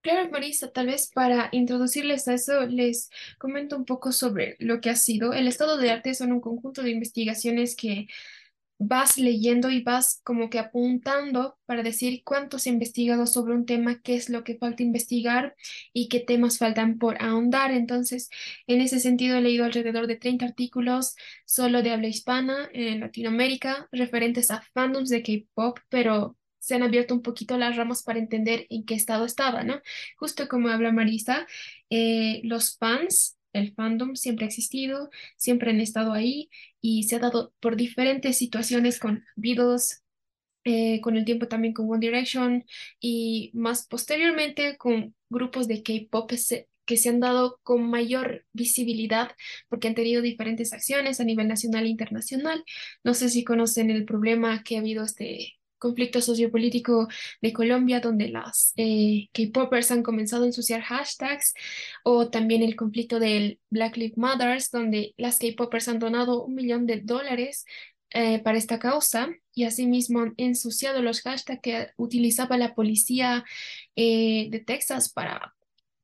Claro, 0.06 0.30
Marisa, 0.30 0.70
tal 0.70 0.86
vez 0.86 1.10
para 1.12 1.48
introducirles 1.50 2.28
a 2.28 2.34
eso 2.34 2.64
les 2.66 3.10
comento 3.38 3.76
un 3.76 3.84
poco 3.84 4.12
sobre 4.12 4.54
lo 4.60 4.80
que 4.80 4.88
ha 4.88 4.94
sido. 4.94 5.32
El 5.32 5.48
estado 5.48 5.78
de 5.78 5.90
arte 5.90 6.14
son 6.14 6.30
un 6.30 6.40
conjunto 6.40 6.84
de 6.84 6.90
investigaciones 6.92 7.74
que 7.74 8.06
vas 8.78 9.18
leyendo 9.18 9.68
y 9.68 9.82
vas 9.82 10.20
como 10.22 10.48
que 10.48 10.60
apuntando 10.60 11.58
para 11.66 11.82
decir 11.82 12.22
cuánto 12.24 12.60
se 12.60 12.70
ha 12.70 12.74
investigado 12.74 13.26
sobre 13.26 13.54
un 13.54 13.66
tema, 13.66 14.00
qué 14.00 14.14
es 14.14 14.30
lo 14.30 14.44
que 14.44 14.56
falta 14.56 14.84
investigar 14.84 15.56
y 15.92 16.08
qué 16.08 16.20
temas 16.20 16.58
faltan 16.58 16.98
por 16.98 17.20
ahondar. 17.20 17.72
Entonces, 17.72 18.30
en 18.68 18.82
ese 18.82 19.00
sentido, 19.00 19.36
he 19.38 19.40
leído 19.40 19.64
alrededor 19.64 20.06
de 20.06 20.16
30 20.16 20.44
artículos 20.46 21.16
solo 21.46 21.82
de 21.82 21.90
habla 21.90 22.06
hispana 22.06 22.68
en 22.72 23.00
Latinoamérica, 23.00 23.88
referentes 23.90 24.52
a 24.52 24.62
fandoms 24.72 25.10
de 25.10 25.24
K-pop, 25.24 25.80
pero 25.88 26.36
se 26.66 26.74
han 26.74 26.82
abierto 26.82 27.14
un 27.14 27.22
poquito 27.22 27.56
las 27.56 27.76
ramas 27.76 28.02
para 28.02 28.18
entender 28.18 28.66
en 28.70 28.84
qué 28.84 28.94
estado 28.94 29.24
estaba, 29.24 29.62
¿no? 29.62 29.80
Justo 30.16 30.48
como 30.48 30.68
habla 30.68 30.90
Marisa, 30.90 31.46
eh, 31.90 32.40
los 32.42 32.76
fans 32.76 33.36
el 33.52 33.72
fandom 33.72 34.16
siempre 34.16 34.44
ha 34.44 34.48
existido, 34.48 35.10
siempre 35.36 35.70
han 35.70 35.80
estado 35.80 36.12
ahí 36.12 36.50
y 36.80 37.04
se 37.04 37.16
ha 37.16 37.20
dado 37.20 37.54
por 37.60 37.76
diferentes 37.76 38.36
situaciones 38.36 38.98
con 38.98 39.24
Beatles, 39.36 40.02
eh, 40.64 41.00
con 41.00 41.16
el 41.16 41.24
tiempo 41.24 41.46
también 41.46 41.72
con 41.72 41.88
One 41.88 42.00
Direction 42.00 42.64
y 43.00 43.52
más 43.54 43.86
posteriormente 43.86 44.76
con 44.76 45.14
grupos 45.30 45.68
de 45.68 45.82
K-pop 45.84 46.32
que 46.84 46.96
se 46.96 47.08
han 47.08 47.20
dado 47.20 47.60
con 47.62 47.88
mayor 47.88 48.44
visibilidad 48.52 49.30
porque 49.68 49.88
han 49.88 49.94
tenido 49.94 50.22
diferentes 50.22 50.72
acciones 50.72 51.20
a 51.20 51.24
nivel 51.24 51.48
nacional 51.48 51.84
e 51.84 51.88
internacional. 51.88 52.64
No 53.04 53.14
sé 53.14 53.28
si 53.28 53.44
conocen 53.44 53.90
el 53.90 54.04
problema 54.04 54.62
que 54.64 54.76
ha 54.76 54.80
habido 54.80 55.04
este 55.04 55.56
conflicto 55.86 56.20
sociopolítico 56.20 57.08
de 57.40 57.52
Colombia, 57.52 58.00
donde 58.00 58.28
las 58.28 58.72
eh, 58.76 59.28
K-popers 59.32 59.90
han 59.90 60.02
comenzado 60.02 60.44
a 60.44 60.46
ensuciar 60.46 60.82
hashtags, 60.82 61.54
o 62.04 62.28
también 62.28 62.62
el 62.62 62.76
conflicto 62.76 63.18
del 63.20 63.58
Black 63.70 63.96
Lives 63.96 64.18
Matter, 64.18 64.58
donde 64.72 65.14
las 65.16 65.38
K-popers 65.38 65.88
han 65.88 65.98
donado 65.98 66.44
un 66.44 66.54
millón 66.54 66.86
de 66.86 67.00
dólares 67.00 67.64
eh, 68.10 68.38
para 68.40 68.58
esta 68.58 68.78
causa 68.78 69.28
y 69.52 69.64
asimismo 69.64 70.20
han 70.20 70.34
ensuciado 70.36 71.02
los 71.02 71.22
hashtags 71.22 71.60
que 71.60 71.88
utilizaba 71.96 72.56
la 72.56 72.74
policía 72.74 73.44
eh, 73.96 74.48
de 74.50 74.60
Texas 74.60 75.12
para 75.12 75.55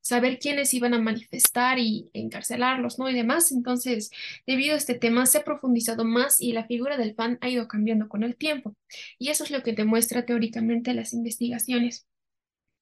saber 0.02 0.38
quiénes 0.38 0.74
iban 0.74 0.92
a 0.94 1.00
manifestar 1.00 1.78
y 1.78 2.10
encarcelarlos, 2.12 2.98
¿no? 2.98 3.08
Y 3.08 3.14
demás. 3.14 3.52
Entonces, 3.52 4.10
debido 4.46 4.74
a 4.74 4.78
este 4.78 4.94
tema, 4.94 5.24
se 5.26 5.38
ha 5.38 5.44
profundizado 5.44 6.04
más 6.04 6.40
y 6.40 6.52
la 6.52 6.66
figura 6.66 6.98
del 6.98 7.14
fan 7.14 7.38
ha 7.40 7.48
ido 7.48 7.68
cambiando 7.68 8.08
con 8.08 8.22
el 8.24 8.36
tiempo. 8.36 8.76
Y 9.18 9.30
eso 9.30 9.44
es 9.44 9.50
lo 9.50 9.62
que 9.62 9.72
demuestra 9.72 10.26
teóricamente 10.26 10.92
las 10.94 11.14
investigaciones. 11.14 12.06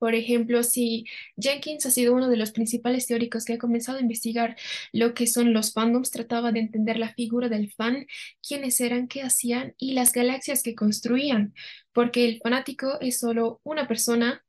Por 0.01 0.15
ejemplo, 0.15 0.63
si 0.63 1.05
Jenkins 1.37 1.85
ha 1.85 1.91
sido 1.91 2.15
uno 2.15 2.31
de 2.31 2.39
los 2.39 2.53
principales 2.53 3.07
teóricos 3.07 3.45
que 3.45 3.53
ha 3.53 3.59
comenzado 3.59 3.99
a 3.99 4.01
investigar 4.01 4.57
lo 4.93 5.13
que 5.13 5.27
son 5.27 5.53
los 5.53 5.75
fandoms, 5.75 6.11
trataba 6.11 6.53
de 6.53 6.61
entender 6.61 6.97
la 6.99 7.13
figura 7.13 7.51
del 7.51 7.71
fan, 7.71 8.07
quiénes 8.47 8.81
eran, 8.81 9.09
qué 9.09 9.21
hacían 9.23 9.75
y 9.77 9.93
las 9.93 10.13
galaxias 10.13 10.63
que 10.63 10.75
construían, 10.75 11.53
porque 11.93 12.25
el 12.25 12.41
fanático 12.43 12.99
es 13.03 13.19
solo 13.19 13.61
una 13.63 13.87
persona 13.87 14.43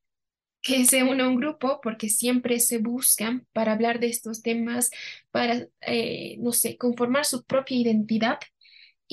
que 0.62 0.86
se 0.86 1.04
une 1.04 1.24
a 1.24 1.28
un 1.28 1.36
grupo 1.38 1.80
porque 1.82 2.10
siempre 2.10 2.60
se 2.60 2.78
buscan 2.80 3.48
para 3.54 3.74
hablar 3.74 4.00
de 4.00 4.08
estos 4.08 4.42
temas, 4.42 4.92
para, 5.32 5.68
eh, 5.82 6.38
no 6.40 6.52
sé, 6.54 6.78
conformar 6.78 7.26
su 7.26 7.44
propia 7.46 7.78
identidad 7.78 8.40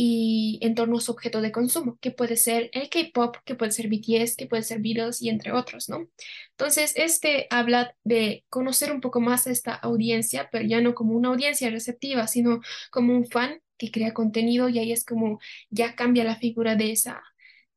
y 0.01 0.61
en 0.63 0.77
torno 0.77 0.99
a 0.99 1.01
su 1.01 1.11
objeto 1.11 1.41
de 1.41 1.51
consumo, 1.51 1.99
que 2.01 2.13
puede 2.13 2.37
ser 2.37 2.71
el 2.73 2.89
K-pop, 2.89 3.37
que 3.45 3.57
puede 3.57 3.73
ser 3.73 3.89
BTS, 3.89 4.37
que 4.37 4.47
puede 4.47 4.63
ser 4.63 4.81
Beatles 4.81 5.21
y 5.21 5.29
entre 5.29 5.51
otros, 5.53 5.89
¿no? 5.89 6.09
Entonces, 6.51 6.93
este 6.95 7.49
habla 7.51 7.97
de 8.05 8.45
conocer 8.49 8.93
un 8.93 9.01
poco 9.01 9.21
más 9.21 9.49
a 9.49 9.51
esta 9.51 9.75
audiencia, 9.75 10.49
pero 10.53 10.65
ya 10.65 10.81
no 10.81 10.95
como 10.95 11.15
una 11.15 11.31
audiencia 11.31 11.69
receptiva, 11.71 12.29
sino 12.29 12.61
como 12.93 13.13
un 13.15 13.27
fan 13.27 13.61
que 13.77 13.91
crea 13.91 14.15
contenido 14.15 14.69
y 14.69 14.79
ahí 14.79 14.93
es 14.93 15.05
como 15.05 15.41
ya 15.69 15.97
cambia 15.97 16.23
la 16.25 16.37
figura 16.37 16.77
de 16.77 16.93
esa, 16.93 17.21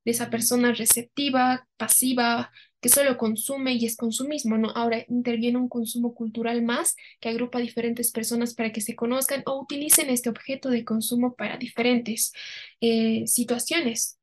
de 0.05 0.11
esa 0.11 0.29
persona 0.29 0.73
receptiva, 0.73 1.67
pasiva, 1.77 2.51
que 2.81 2.89
solo 2.89 3.17
consume 3.17 3.73
y 3.73 3.85
es 3.85 3.95
consumismo, 3.95 4.57
¿no? 4.57 4.71
Ahora 4.71 5.05
interviene 5.07 5.57
un 5.57 5.69
consumo 5.69 6.13
cultural 6.15 6.61
más 6.63 6.95
que 7.19 7.29
agrupa 7.29 7.59
a 7.59 7.61
diferentes 7.61 8.11
personas 8.11 8.53
para 8.55 8.71
que 8.71 8.81
se 8.81 8.95
conozcan 8.95 9.43
o 9.45 9.59
utilicen 9.61 10.09
este 10.09 10.29
objeto 10.29 10.69
de 10.69 10.83
consumo 10.83 11.35
para 11.35 11.57
diferentes 11.57 12.33
eh, 12.81 13.23
situaciones 13.27 14.19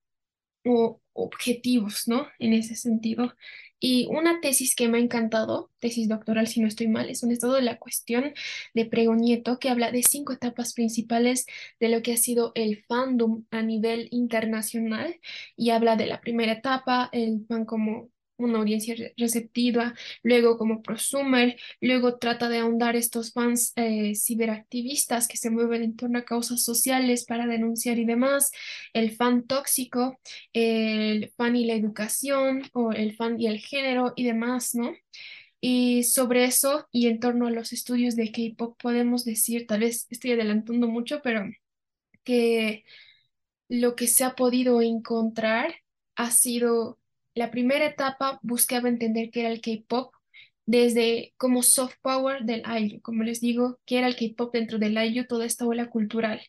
o 0.65 1.01
objetivos, 1.13 2.09
¿no? 2.09 2.29
En 2.39 2.53
ese 2.53 2.75
sentido. 2.77 3.35
Y 3.81 4.07
una 4.11 4.41
tesis 4.41 4.75
que 4.75 4.89
me 4.89 4.99
ha 4.99 5.01
encantado, 5.01 5.71
tesis 5.79 6.09
doctoral 6.09 6.49
si 6.49 6.61
no 6.61 6.67
estoy 6.67 6.89
mal, 6.89 7.09
es 7.11 7.23
un 7.23 7.31
estado 7.31 7.55
de 7.55 7.63
la 7.63 7.79
cuestión 7.79 8.35
de 8.75 8.87
Prego 8.87 9.15
Nieto 9.15 9.59
que 9.61 9.69
habla 9.69 9.93
de 9.93 10.03
cinco 10.03 10.33
etapas 10.33 10.75
principales 10.75 11.47
de 11.79 11.89
lo 11.89 12.03
que 12.03 12.13
ha 12.13 12.17
sido 12.17 12.51
el 12.57 12.85
fandom 12.89 13.45
a 13.51 13.63
nivel 13.63 14.09
internacional 14.11 15.21
y 15.57 15.71
habla 15.71 15.95
de 15.97 16.07
la 16.07 16.21
primera 16.21 16.53
etapa, 16.53 17.09
el 17.13 17.47
fan 17.47 17.65
como 17.65 18.11
una 18.39 18.59
audiencia 18.59 18.95
receptiva, 19.17 19.95
luego 20.23 20.57
como 20.59 20.83
prosumer, 20.83 21.59
luego 21.81 22.19
trata 22.19 22.49
de 22.49 22.59
ahondar 22.59 22.97
estos 22.97 23.33
fans 23.33 23.73
eh, 23.77 24.15
ciberactivistas 24.15 25.29
que 25.29 25.37
se 25.37 25.51
mueven 25.51 25.83
en 25.83 25.97
torno 25.97 26.19
a 26.19 26.25
causas 26.25 26.63
sociales 26.65 27.25
para 27.27 27.47
denunciar 27.47 27.99
y 27.99 28.05
demás, 28.05 28.51
el 28.93 29.11
fan 29.11 29.47
tóxico, 29.47 30.19
el 30.53 31.31
fan 31.37 31.57
y 31.57 31.67
la 31.67 31.75
educación 31.75 32.63
o 32.73 32.93
el 32.93 33.15
fan 33.17 33.41
y 33.41 33.47
el 33.47 33.59
género 33.59 34.13
y 34.17 34.25
demás, 34.25 34.75
¿no? 34.75 34.93
Y 35.61 36.05
sobre 36.05 36.45
eso 36.45 36.89
y 36.93 37.09
en 37.09 37.21
torno 37.21 37.49
a 37.49 37.51
los 37.51 37.73
estudios 37.73 38.15
de 38.17 38.31
K-pop 38.31 38.79
podemos 38.81 39.25
decir, 39.25 39.67
tal 39.67 39.81
vez 39.81 40.07
estoy 40.11 40.33
adelantando 40.33 40.87
mucho, 40.89 41.21
pero 41.23 41.45
que 42.25 42.85
lo 43.69 43.97
que 43.97 44.07
se 44.07 44.25
ha 44.25 44.35
podido 44.37 44.83
encontrar 44.83 45.75
ha 46.17 46.31
sido 46.31 46.99
la 47.39 47.51
primera 47.53 47.87
etapa 47.87 48.41
buscaba 48.43 48.89
entender 48.89 49.31
qué 49.31 49.41
era 49.41 49.51
el 49.51 49.61
K-pop 49.61 50.13
desde 50.67 51.35
como 51.37 51.63
soft 51.63 51.95
power 52.03 52.45
del 52.45 52.63
IU, 52.67 53.01
como 53.01 53.23
les 53.23 53.41
digo, 53.41 53.79
qué 53.87 53.99
era 53.99 54.09
el 54.09 54.17
K-pop 54.17 54.53
dentro 54.53 54.79
del 54.79 54.99
IU, 54.99 55.27
toda 55.27 55.47
esta 55.47 55.65
ola 55.67 55.89
cultural. 55.89 56.41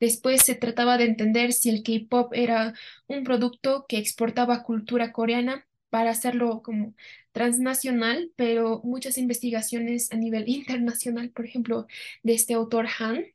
Después 0.00 0.42
se 0.42 0.56
trataba 0.56 0.98
de 0.98 1.04
entender 1.04 1.52
si 1.52 1.70
el 1.70 1.82
K-pop 1.84 2.32
era 2.34 2.74
un 3.06 3.22
producto 3.24 3.86
que 3.88 3.98
exportaba 3.98 4.64
cultura 4.64 5.12
coreana 5.12 5.66
para 5.90 6.10
hacerlo 6.10 6.62
como 6.62 6.94
transnacional, 7.32 8.32
pero 8.36 8.80
muchas 8.84 9.18
investigaciones 9.18 10.10
a 10.12 10.16
nivel 10.16 10.48
internacional, 10.48 11.30
por 11.30 11.46
ejemplo, 11.46 11.86
de 12.24 12.34
este 12.34 12.54
autor 12.54 12.88
Han, 12.98 13.26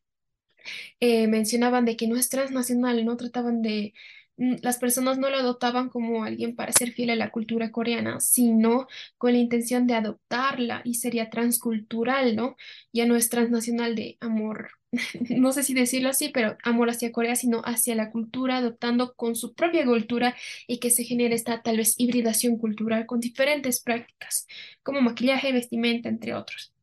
eh, 1.00 1.28
mencionaban 1.28 1.86
de 1.86 1.96
que 1.96 2.08
no 2.08 2.18
es 2.18 2.30
transnacional, 2.30 3.06
no 3.06 3.18
trataban 3.18 3.62
de 3.62 3.94
las 4.38 4.78
personas 4.78 5.18
no 5.18 5.30
lo 5.30 5.38
adoptaban 5.38 5.90
como 5.90 6.24
alguien 6.24 6.56
para 6.56 6.72
ser 6.72 6.92
fiel 6.92 7.10
a 7.10 7.16
la 7.16 7.32
cultura 7.32 7.72
coreana, 7.72 8.20
sino 8.20 8.88
con 9.18 9.34
la 9.34 9.40
intención 9.40 9.88
de 9.88 9.96
adoptarla 9.96 10.82
y 10.86 10.96
sería 10.96 11.30
transcultural, 11.30 12.36
¿no? 12.36 12.56
Ya 12.94 13.06
no 13.06 13.16
es 13.16 13.30
transnacional 13.30 13.96
de 13.96 14.18
amor, 14.22 14.70
no 15.30 15.52
sé 15.52 15.64
si 15.64 15.74
decirlo 15.74 16.10
así, 16.10 16.30
pero 16.30 16.58
amor 16.64 16.90
hacia 16.90 17.12
Corea, 17.12 17.36
sino 17.36 17.62
hacia 17.66 17.96
la 17.96 18.12
cultura, 18.12 18.58
adoptando 18.58 19.14
con 19.16 19.36
su 19.36 19.54
propia 19.54 19.86
cultura 19.86 20.36
y 20.68 20.80
que 20.80 20.90
se 20.90 21.04
genere 21.04 21.36
esta 21.36 21.62
tal 21.62 21.78
vez 21.78 21.96
hibridación 21.98 22.58
cultural 22.58 23.06
con 23.06 23.20
diferentes 23.20 23.82
prácticas, 23.82 24.48
como 24.84 25.02
maquillaje, 25.02 25.52
vestimenta, 25.52 26.10
entre 26.10 26.34
otros. 26.34 26.74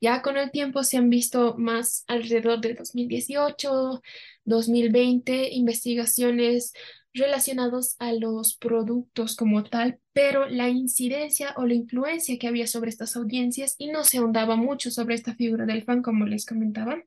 Ya 0.00 0.22
con 0.22 0.36
el 0.36 0.50
tiempo 0.50 0.82
se 0.82 0.96
han 0.96 1.10
visto 1.10 1.56
más 1.58 2.04
alrededor 2.08 2.60
de 2.60 2.74
2018, 2.74 4.02
2020 4.44 5.50
investigaciones 5.52 6.72
relacionados 7.14 7.96
a 7.98 8.12
los 8.12 8.56
productos 8.56 9.36
como 9.36 9.64
tal, 9.64 9.98
pero 10.12 10.48
la 10.48 10.68
incidencia 10.68 11.54
o 11.56 11.66
la 11.66 11.74
influencia 11.74 12.38
que 12.38 12.48
había 12.48 12.66
sobre 12.66 12.90
estas 12.90 13.16
audiencias 13.16 13.74
y 13.78 13.88
no 13.88 14.04
se 14.04 14.18
ahondaba 14.18 14.56
mucho 14.56 14.90
sobre 14.90 15.14
esta 15.14 15.34
figura 15.34 15.66
del 15.66 15.84
fan, 15.84 16.02
como 16.02 16.26
les 16.26 16.46
comentaba. 16.46 17.02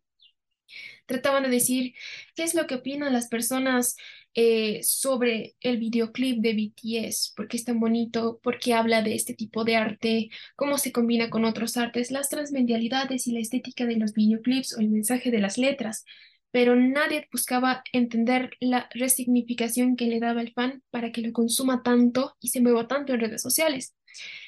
Trataban 1.05 1.43
de 1.43 1.49
decir 1.49 1.93
qué 2.35 2.43
es 2.43 2.55
lo 2.55 2.65
que 2.65 2.75
opinan 2.75 3.13
las 3.13 3.27
personas 3.27 3.95
eh, 4.33 4.81
sobre 4.83 5.55
el 5.61 5.77
videoclip 5.77 6.41
de 6.41 6.53
BTS, 6.53 7.33
por 7.35 7.47
qué 7.47 7.57
es 7.57 7.63
tan 7.63 7.79
bonito, 7.79 8.39
por 8.41 8.59
qué 8.59 8.73
habla 8.73 9.01
de 9.01 9.15
este 9.15 9.33
tipo 9.33 9.63
de 9.63 9.75
arte, 9.75 10.29
cómo 10.55 10.77
se 10.77 10.91
combina 10.91 11.29
con 11.29 11.45
otros 11.45 11.77
artes, 11.77 12.11
las 12.11 12.29
transmedialidades 12.29 13.27
y 13.27 13.31
la 13.31 13.39
estética 13.39 13.85
de 13.85 13.97
los 13.97 14.13
videoclips 14.13 14.75
o 14.77 14.81
el 14.81 14.89
mensaje 14.89 15.29
de 15.31 15.39
las 15.39 15.57
letras 15.57 16.05
pero 16.55 16.73
nadie 16.77 17.27
buscaba 17.33 17.83
entender 17.91 18.55
la 18.61 18.87
resignificación 18.93 19.97
que 19.97 20.05
le 20.05 20.21
daba 20.21 20.39
el 20.39 20.53
fan 20.53 20.81
para 20.89 21.11
que 21.11 21.19
lo 21.19 21.33
consuma 21.33 21.83
tanto 21.83 22.37
y 22.39 22.47
se 22.47 22.61
mueva 22.61 22.87
tanto 22.87 23.11
en 23.11 23.19
redes 23.19 23.41
sociales. 23.41 23.93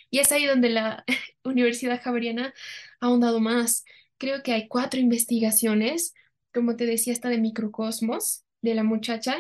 Y 0.10 0.20
es 0.20 0.32
ahí 0.32 0.46
donde 0.46 0.70
la 0.70 1.04
Universidad 1.44 2.02
Javeriana 2.02 2.54
ha 3.02 3.08
ahondado 3.08 3.42
más. 3.42 3.84
Creo 4.18 4.42
que 4.42 4.54
hay 4.54 4.70
cuatro 4.70 5.02
investigaciones, 5.02 6.14
como 6.54 6.78
te 6.78 6.86
decía, 6.86 7.12
esta 7.12 7.28
de 7.28 7.40
microcosmos 7.40 8.46
de 8.62 8.74
la 8.74 8.86
muchacha, 8.86 9.36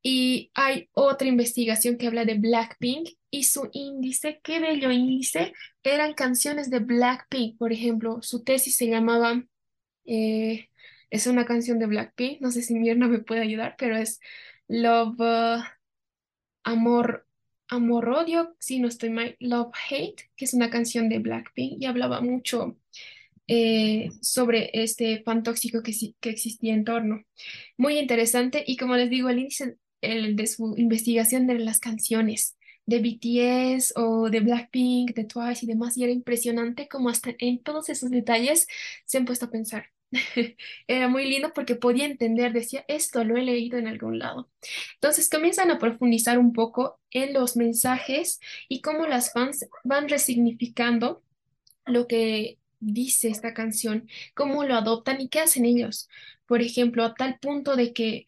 y 0.00 0.52
hay 0.54 0.90
otra 0.92 1.26
investigación 1.26 1.98
que 1.98 2.06
habla 2.06 2.24
de 2.24 2.34
Blackpink 2.34 3.08
y 3.32 3.42
su 3.42 3.68
índice, 3.72 4.40
qué 4.44 4.60
bello 4.60 4.92
índice, 4.92 5.54
eran 5.82 6.14
canciones 6.14 6.70
de 6.70 6.78
Blackpink, 6.78 7.58
por 7.58 7.72
ejemplo, 7.72 8.22
su 8.22 8.44
tesis 8.44 8.76
se 8.76 8.86
llamaba... 8.86 9.42
Eh, 10.04 10.68
es 11.12 11.26
una 11.26 11.44
canción 11.44 11.78
de 11.78 11.86
Blackpink, 11.86 12.40
no 12.40 12.50
sé 12.50 12.62
si 12.62 12.74
Mirna 12.74 13.06
me 13.06 13.18
puede 13.18 13.42
ayudar, 13.42 13.76
pero 13.78 13.96
es 13.96 14.18
Love, 14.66 15.20
uh, 15.20 15.62
Amor, 16.64 17.28
Amor 17.68 18.08
Odio, 18.08 18.56
si 18.58 18.80
no 18.80 18.88
estoy 18.88 19.10
mal, 19.10 19.36
Love 19.38 19.72
Hate, 19.90 20.30
que 20.36 20.46
es 20.46 20.54
una 20.54 20.70
canción 20.70 21.10
de 21.10 21.18
Blackpink 21.18 21.82
y 21.82 21.84
hablaba 21.84 22.22
mucho 22.22 22.78
eh, 23.46 24.10
sobre 24.22 24.70
este 24.72 25.22
fan 25.22 25.42
tóxico 25.42 25.82
que, 25.82 25.92
que 26.18 26.30
existía 26.30 26.72
en 26.72 26.84
torno. 26.84 27.24
Muy 27.76 27.98
interesante 27.98 28.64
y 28.66 28.78
como 28.78 28.96
les 28.96 29.10
digo, 29.10 29.28
el 29.28 29.40
índice 29.40 29.76
el 30.00 30.34
de 30.34 30.46
su 30.46 30.74
investigación 30.78 31.46
de 31.46 31.58
las 31.58 31.78
canciones 31.78 32.56
de 32.86 33.00
BTS 33.00 33.92
o 33.96 34.30
de 34.30 34.40
Blackpink, 34.40 35.14
de 35.14 35.24
Twice 35.24 35.66
y 35.66 35.68
demás, 35.68 35.96
y 35.96 36.04
era 36.04 36.12
impresionante 36.12 36.88
como 36.88 37.10
hasta 37.10 37.34
en 37.38 37.62
todos 37.62 37.90
esos 37.90 38.10
detalles 38.10 38.66
se 39.04 39.18
han 39.18 39.26
puesto 39.26 39.46
a 39.46 39.50
pensar. 39.50 39.91
Era 40.86 41.08
muy 41.08 41.24
lindo 41.26 41.52
porque 41.54 41.74
podía 41.74 42.04
entender, 42.06 42.52
decía, 42.52 42.84
esto 42.88 43.24
lo 43.24 43.36
he 43.36 43.42
leído 43.42 43.78
en 43.78 43.86
algún 43.88 44.18
lado. 44.18 44.50
Entonces 44.94 45.28
comienzan 45.30 45.70
a 45.70 45.78
profundizar 45.78 46.38
un 46.38 46.52
poco 46.52 47.00
en 47.10 47.32
los 47.32 47.56
mensajes 47.56 48.40
y 48.68 48.82
cómo 48.82 49.06
las 49.06 49.32
fans 49.32 49.66
van 49.84 50.08
resignificando 50.08 51.22
lo 51.86 52.06
que 52.06 52.58
dice 52.80 53.28
esta 53.28 53.54
canción, 53.54 54.08
cómo 54.34 54.64
lo 54.64 54.74
adoptan 54.74 55.20
y 55.20 55.28
qué 55.28 55.40
hacen 55.40 55.64
ellos. 55.64 56.08
Por 56.46 56.62
ejemplo, 56.62 57.04
a 57.04 57.14
tal 57.14 57.38
punto 57.38 57.76
de 57.76 57.92
que 57.92 58.26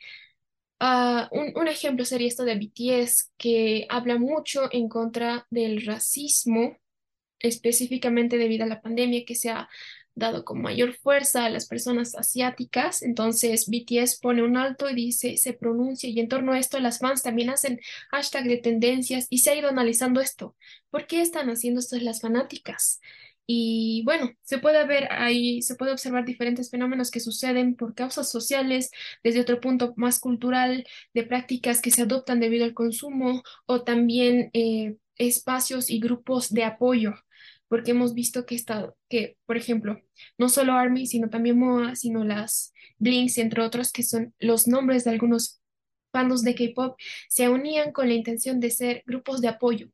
ah, 0.80 1.28
un, 1.32 1.52
un 1.56 1.68
ejemplo 1.68 2.04
sería 2.04 2.28
esto 2.28 2.44
de 2.44 2.56
BTS, 2.56 3.32
que 3.36 3.86
habla 3.90 4.18
mucho 4.18 4.68
en 4.72 4.88
contra 4.88 5.46
del 5.50 5.84
racismo 5.84 6.78
específicamente 7.40 8.38
debido 8.38 8.64
a 8.64 8.68
la 8.68 8.80
pandemia 8.80 9.24
que 9.26 9.34
se 9.34 9.50
ha 9.50 9.68
dado 10.14 10.44
con 10.44 10.62
mayor 10.62 10.94
fuerza 10.94 11.44
a 11.44 11.50
las 11.50 11.66
personas 11.66 12.14
asiáticas. 12.14 13.02
Entonces 13.02 13.68
BTS 13.68 14.20
pone 14.20 14.42
un 14.42 14.56
alto 14.56 14.88
y 14.88 14.94
dice, 14.94 15.36
se 15.36 15.52
pronuncia 15.52 16.08
y 16.08 16.20
en 16.20 16.28
torno 16.28 16.52
a 16.52 16.58
esto 16.58 16.78
las 16.80 16.98
fans 16.98 17.22
también 17.22 17.50
hacen 17.50 17.80
hashtag 18.10 18.44
de 18.44 18.58
tendencias 18.58 19.26
y 19.30 19.38
se 19.38 19.50
ha 19.50 19.56
ido 19.56 19.68
analizando 19.68 20.20
esto. 20.20 20.56
¿Por 20.90 21.06
qué 21.06 21.20
están 21.20 21.48
haciendo 21.50 21.80
esto 21.80 21.96
las 21.98 22.20
fanáticas? 22.20 23.00
Y 23.46 24.02
bueno, 24.04 24.32
se 24.42 24.58
puede 24.58 24.86
ver 24.86 25.08
ahí, 25.10 25.60
se 25.60 25.74
puede 25.74 25.92
observar 25.92 26.24
diferentes 26.24 26.70
fenómenos 26.70 27.10
que 27.10 27.20
suceden 27.20 27.76
por 27.76 27.94
causas 27.94 28.30
sociales, 28.30 28.90
desde 29.22 29.40
otro 29.40 29.60
punto 29.60 29.92
más 29.96 30.18
cultural, 30.18 30.86
de 31.12 31.24
prácticas 31.24 31.82
que 31.82 31.90
se 31.90 32.02
adoptan 32.02 32.40
debido 32.40 32.64
al 32.64 32.72
consumo 32.72 33.42
o 33.66 33.82
también 33.82 34.50
eh, 34.54 34.96
espacios 35.18 35.90
y 35.90 36.00
grupos 36.00 36.54
de 36.54 36.64
apoyo 36.64 37.14
porque 37.68 37.92
hemos 37.92 38.14
visto 38.14 38.46
que, 38.46 38.54
está, 38.54 38.92
que 39.08 39.36
por 39.46 39.56
ejemplo, 39.56 40.00
no 40.38 40.48
solo 40.48 40.74
ARMY, 40.74 41.06
sino 41.06 41.30
también 41.30 41.58
MOA, 41.58 41.96
sino 41.96 42.24
las 42.24 42.72
Blinks, 42.98 43.38
entre 43.38 43.62
otros, 43.62 43.92
que 43.92 44.02
son 44.02 44.34
los 44.38 44.68
nombres 44.68 45.04
de 45.04 45.10
algunos 45.10 45.60
fandoms 46.12 46.42
de 46.42 46.54
K-pop, 46.54 46.96
se 47.28 47.48
unían 47.48 47.92
con 47.92 48.08
la 48.08 48.14
intención 48.14 48.60
de 48.60 48.70
ser 48.70 49.02
grupos 49.06 49.40
de 49.40 49.48
apoyo, 49.48 49.88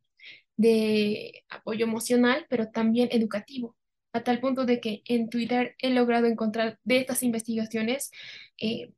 de 0.56 1.44
apoyo 1.48 1.86
emocional, 1.86 2.46
pero 2.50 2.68
también 2.68 3.08
educativo, 3.12 3.76
a 4.12 4.22
tal 4.22 4.40
punto 4.40 4.66
de 4.66 4.80
que 4.80 5.02
en 5.06 5.30
Twitter 5.30 5.74
he 5.78 5.90
logrado 5.90 6.26
encontrar 6.26 6.78
de 6.84 6.98
estas 6.98 7.22
investigaciones 7.22 8.10
eh, 8.58 8.92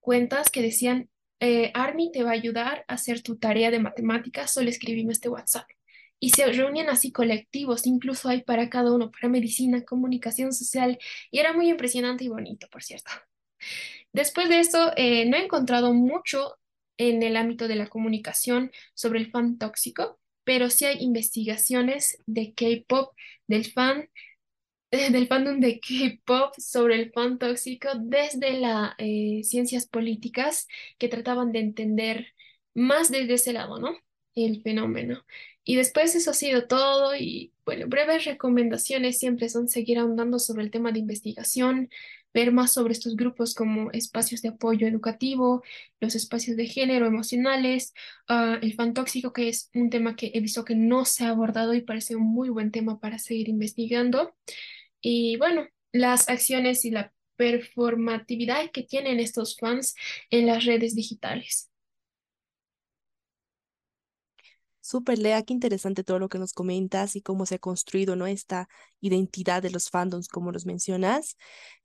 cuentas 0.00 0.50
que 0.50 0.62
decían, 0.62 1.10
eh, 1.40 1.72
Army 1.74 2.12
te 2.12 2.22
va 2.22 2.30
a 2.30 2.34
ayudar 2.34 2.84
a 2.88 2.94
hacer 2.94 3.22
tu 3.22 3.36
tarea 3.36 3.70
de 3.70 3.80
matemáticas, 3.80 4.52
solo 4.52 4.70
escribime 4.70 5.12
este 5.12 5.28
WhatsApp. 5.28 5.66
Y 6.18 6.30
se 6.30 6.46
reunían 6.46 6.88
así 6.88 7.12
colectivos, 7.12 7.86
incluso 7.86 8.28
hay 8.28 8.42
para 8.42 8.70
cada 8.70 8.92
uno, 8.92 9.10
para 9.10 9.28
medicina, 9.28 9.84
comunicación 9.84 10.52
social, 10.52 10.98
y 11.30 11.38
era 11.38 11.52
muy 11.52 11.68
impresionante 11.70 12.24
y 12.24 12.28
bonito, 12.28 12.68
por 12.70 12.82
cierto. 12.82 13.10
Después 14.12 14.48
de 14.48 14.60
eso, 14.60 14.92
eh, 14.96 15.26
no 15.26 15.36
he 15.36 15.44
encontrado 15.44 15.92
mucho 15.94 16.56
en 16.98 17.22
el 17.22 17.36
ámbito 17.36 17.68
de 17.68 17.76
la 17.76 17.88
comunicación 17.88 18.72
sobre 18.94 19.20
el 19.20 19.30
fan 19.30 19.58
tóxico, 19.58 20.18
pero 20.44 20.70
sí 20.70 20.84
hay 20.86 20.98
investigaciones 21.02 22.18
de 22.26 22.54
K-pop, 22.54 23.14
del 23.46 23.66
fan, 23.70 24.08
del 24.90 25.28
fandom 25.28 25.60
de 25.60 25.80
K-pop 25.80 26.54
sobre 26.58 26.96
el 26.96 27.12
fan 27.12 27.38
tóxico 27.38 27.88
desde 28.00 28.60
las 28.60 28.94
eh, 28.98 29.42
ciencias 29.44 29.86
políticas 29.86 30.68
que 30.98 31.08
trataban 31.08 31.52
de 31.52 31.60
entender 31.60 32.28
más 32.74 33.10
desde 33.10 33.34
ese 33.34 33.52
lado, 33.52 33.78
¿no? 33.78 33.96
El 34.36 34.62
fenómeno. 34.62 35.24
Y 35.64 35.76
después 35.76 36.14
eso 36.14 36.30
ha 36.30 36.34
sido 36.34 36.68
todo 36.68 37.16
y 37.16 37.52
bueno, 37.64 37.88
breves 37.88 38.24
recomendaciones 38.26 39.18
siempre 39.18 39.48
son 39.48 39.68
seguir 39.68 39.98
ahondando 39.98 40.38
sobre 40.38 40.62
el 40.62 40.70
tema 40.70 40.92
de 40.92 41.00
investigación, 41.00 41.90
ver 42.34 42.52
más 42.52 42.72
sobre 42.74 42.92
estos 42.92 43.16
grupos 43.16 43.54
como 43.54 43.90
espacios 43.92 44.42
de 44.42 44.50
apoyo 44.50 44.86
educativo, 44.86 45.64
los 46.00 46.14
espacios 46.14 46.56
de 46.56 46.66
género 46.66 47.06
emocionales, 47.06 47.94
ah, 48.28 48.58
el 48.62 48.74
fan 48.74 48.94
tóxico, 48.94 49.32
que 49.32 49.48
es 49.48 49.70
un 49.74 49.90
tema 49.90 50.16
que 50.16 50.32
he 50.34 50.40
visto 50.40 50.64
que 50.64 50.76
no 50.76 51.04
se 51.06 51.24
ha 51.24 51.30
abordado 51.30 51.74
y 51.74 51.80
parece 51.80 52.14
un 52.14 52.24
muy 52.24 52.50
buen 52.50 52.70
tema 52.70 53.00
para 53.00 53.18
seguir 53.18 53.48
investigando. 53.48 54.36
Y 55.00 55.36
bueno, 55.38 55.66
las 55.92 56.28
acciones 56.28 56.84
y 56.84 56.90
la 56.90 57.12
performatividad 57.36 58.70
que 58.70 58.82
tienen 58.82 59.18
estos 59.20 59.56
fans 59.56 59.94
en 60.30 60.46
las 60.46 60.64
redes 60.64 60.94
digitales. 60.94 61.70
Súper, 64.88 65.18
Lea, 65.18 65.42
qué 65.42 65.52
interesante 65.52 66.04
todo 66.04 66.20
lo 66.20 66.28
que 66.28 66.38
nos 66.38 66.52
comentas 66.52 67.16
y 67.16 67.20
cómo 67.20 67.44
se 67.44 67.56
ha 67.56 67.58
construido, 67.58 68.14
¿no? 68.14 68.28
Esta 68.28 68.68
identidad 69.00 69.60
de 69.60 69.70
los 69.70 69.90
fandoms, 69.90 70.28
como 70.28 70.52
los 70.52 70.64
mencionas. 70.64 71.36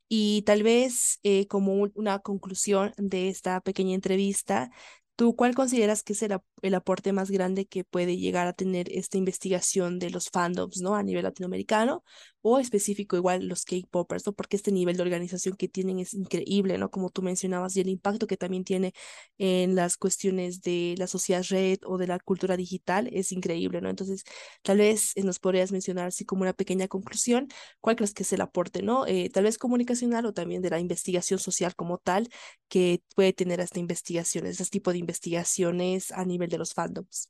Y 0.07 0.43
tal 0.43 0.61
vez 0.63 1.19
eh, 1.23 1.47
como 1.47 1.73
una 1.95 2.19
conclusión 2.19 2.93
de 2.97 3.29
esta 3.29 3.61
pequeña 3.61 3.95
entrevista, 3.95 4.69
¿Tú 5.17 5.35
cuál 5.35 5.53
consideras 5.55 6.01
que 6.03 6.13
es 6.13 6.23
el, 6.23 6.39
aporte 6.75 7.13
más 7.13 7.31
grande 7.31 7.65
que 7.65 7.83
puede 7.83 8.17
llegar 8.17 8.47
a 8.47 8.53
tener 8.53 8.91
esta 8.91 9.17
investigación 9.17 9.99
de 9.99 10.09
los 10.09 10.29
fandoms, 10.29 10.81
¿no? 10.81 10.95
A 10.95 11.03
nivel 11.03 11.23
latinoamericano 11.23 12.03
o 12.41 12.59
específico 12.59 13.15
igual 13.15 13.47
los 13.47 13.65
K-popers, 13.65 14.25
¿no? 14.25 14.33
Porque 14.33 14.55
este 14.57 14.71
nivel 14.71 14.97
de 14.97 15.03
organización 15.03 15.55
que 15.55 15.67
tienen 15.67 15.99
es 15.99 16.13
increíble, 16.13 16.77
¿no? 16.77 16.89
Como 16.89 17.09
tú 17.09 17.21
mencionabas, 17.21 17.75
y 17.77 17.81
el 17.81 17.89
impacto 17.89 18.27
que 18.27 18.37
también 18.37 18.63
tiene 18.63 18.93
en 19.37 19.75
las 19.75 19.97
cuestiones 19.97 20.61
de 20.61 20.95
la 20.97 21.07
sociedad 21.07 21.43
red 21.49 21.79
o 21.85 21.97
de 21.97 22.07
la 22.07 22.19
cultura 22.19 22.57
digital 22.57 23.09
es 23.13 23.31
increíble, 23.31 23.81
¿no? 23.81 23.89
Entonces, 23.89 24.23
tal 24.63 24.77
vez 24.79 25.11
eh, 25.15 25.23
nos 25.23 25.39
podrías 25.39 25.71
mencionar 25.71 26.07
así 26.07 26.25
como 26.25 26.41
una 26.43 26.53
pequeña 26.53 26.87
conclusión, 26.87 27.47
¿cuál 27.79 27.95
que 27.95 28.23
es 28.23 28.33
el 28.33 28.41
aporte, 28.41 28.81
¿no? 28.81 29.05
Eh, 29.05 29.29
tal 29.29 29.43
vez 29.43 29.57
comunicacional 29.57 30.25
o 30.25 30.33
también 30.33 30.61
de 30.61 30.69
la 30.69 30.79
investigación 30.79 31.39
social 31.39 31.75
como 31.75 31.97
tal 31.97 32.29
que 32.67 33.03
puede 33.15 33.33
tener 33.33 33.59
esta 33.59 33.79
investigación, 33.79 34.45
este 34.45 34.65
tipo 34.65 34.91
de 34.91 34.97
investigaciones 34.99 36.11
a 36.11 36.25
nivel 36.25 36.49
de 36.51 36.59
los 36.59 36.73
fandoms. 36.73 37.29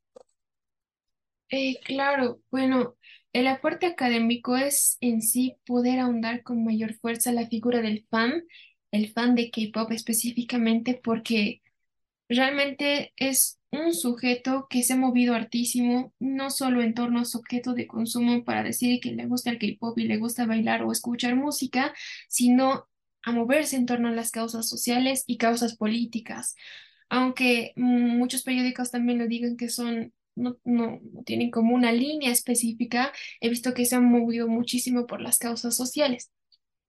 Eh, 1.50 1.80
claro, 1.84 2.42
bueno, 2.50 2.96
el 3.34 3.48
aporte 3.48 3.86
académico 3.86 4.56
es 4.58 4.98
en 5.02 5.22
sí 5.22 5.58
poder 5.66 6.00
ahondar 6.00 6.44
con 6.44 6.64
mayor 6.64 6.94
fuerza 6.96 7.32
la 7.34 7.48
figura 7.48 7.82
del 7.82 8.06
fan, 8.10 8.44
el 8.92 9.12
fan 9.12 9.36
de 9.36 9.52
K-pop 9.52 9.92
específicamente, 9.92 11.00
porque 11.04 11.62
realmente 12.30 13.14
es 13.18 13.60
un 13.72 13.94
sujeto 13.94 14.68
que 14.70 14.84
se 14.84 14.94
ha 14.94 14.98
movido 14.98 15.36
hartísimo, 15.36 16.14
no 16.20 16.52
solo 16.52 16.82
en 16.84 16.94
torno 16.96 17.20
a 17.22 17.26
su 17.26 17.40
objeto 17.40 17.74
de 17.74 17.88
consumo 17.88 18.44
para 18.46 18.64
decir 18.64 19.00
que 19.02 19.12
le 19.14 19.28
gusta 19.28 19.52
el 19.52 19.60
K-pop 19.60 19.98
y 20.00 20.06
le 20.06 20.18
gusta 20.18 20.46
bailar 20.46 20.84
o 20.84 20.92
escuchar 20.94 21.36
música, 21.36 21.94
sino 22.30 22.88
a 23.24 23.32
moverse 23.34 23.76
en 23.78 23.86
torno 23.88 24.10
a 24.10 24.12
las 24.12 24.32
causas 24.32 24.70
sociales 24.70 25.24
y 25.28 25.38
causas 25.38 25.78
políticas. 25.78 26.56
Aunque 27.12 27.74
muchos 27.76 28.44
periódicos 28.44 28.90
también 28.90 29.20
lo 29.20 29.28
digan 29.28 29.58
que 29.58 29.68
son 29.68 30.14
no, 30.36 30.58
no, 30.64 31.02
tienen 31.26 31.52
como 31.52 31.76
una 31.76 31.92
línea 31.92 32.32
específica, 32.32 33.12
he 33.42 33.50
visto 33.50 33.74
que 33.74 33.86
se 33.86 33.96
han 33.98 34.06
movido 34.06 34.48
muchísimo 34.48 35.08
por 35.08 35.22
las 35.22 35.38
causas 35.38 35.76
sociales, 35.76 36.32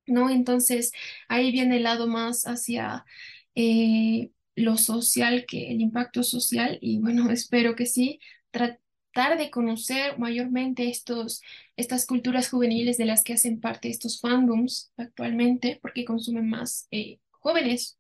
¿no? 0.06 0.30
Entonces, 0.30 0.92
ahí 1.28 1.50
viene 1.50 1.78
el 1.78 1.84
lado 1.84 2.06
más 2.06 2.44
hacia 2.44 3.04
eh, 3.56 4.30
lo 4.54 4.76
social 4.76 5.44
que 5.46 5.72
el 5.72 5.80
impacto 5.80 6.22
social 6.22 6.78
y 6.80 7.00
bueno, 7.00 7.30
espero 7.32 7.74
que 7.76 7.86
sí, 7.86 8.20
tratar 8.52 9.38
de 9.38 9.50
conocer 9.50 10.18
mayormente 10.20 10.88
estos, 10.88 11.42
estas 11.76 12.06
culturas 12.06 12.48
juveniles 12.48 12.96
de 12.96 13.06
las 13.06 13.24
que 13.24 13.34
hacen 13.34 13.60
parte 13.60 13.90
estos 13.90 14.20
fandoms 14.20 14.92
actualmente, 14.96 15.80
porque 15.82 16.04
consumen 16.04 16.48
más 16.48 16.86
eh, 16.92 17.18
jóvenes 17.30 17.98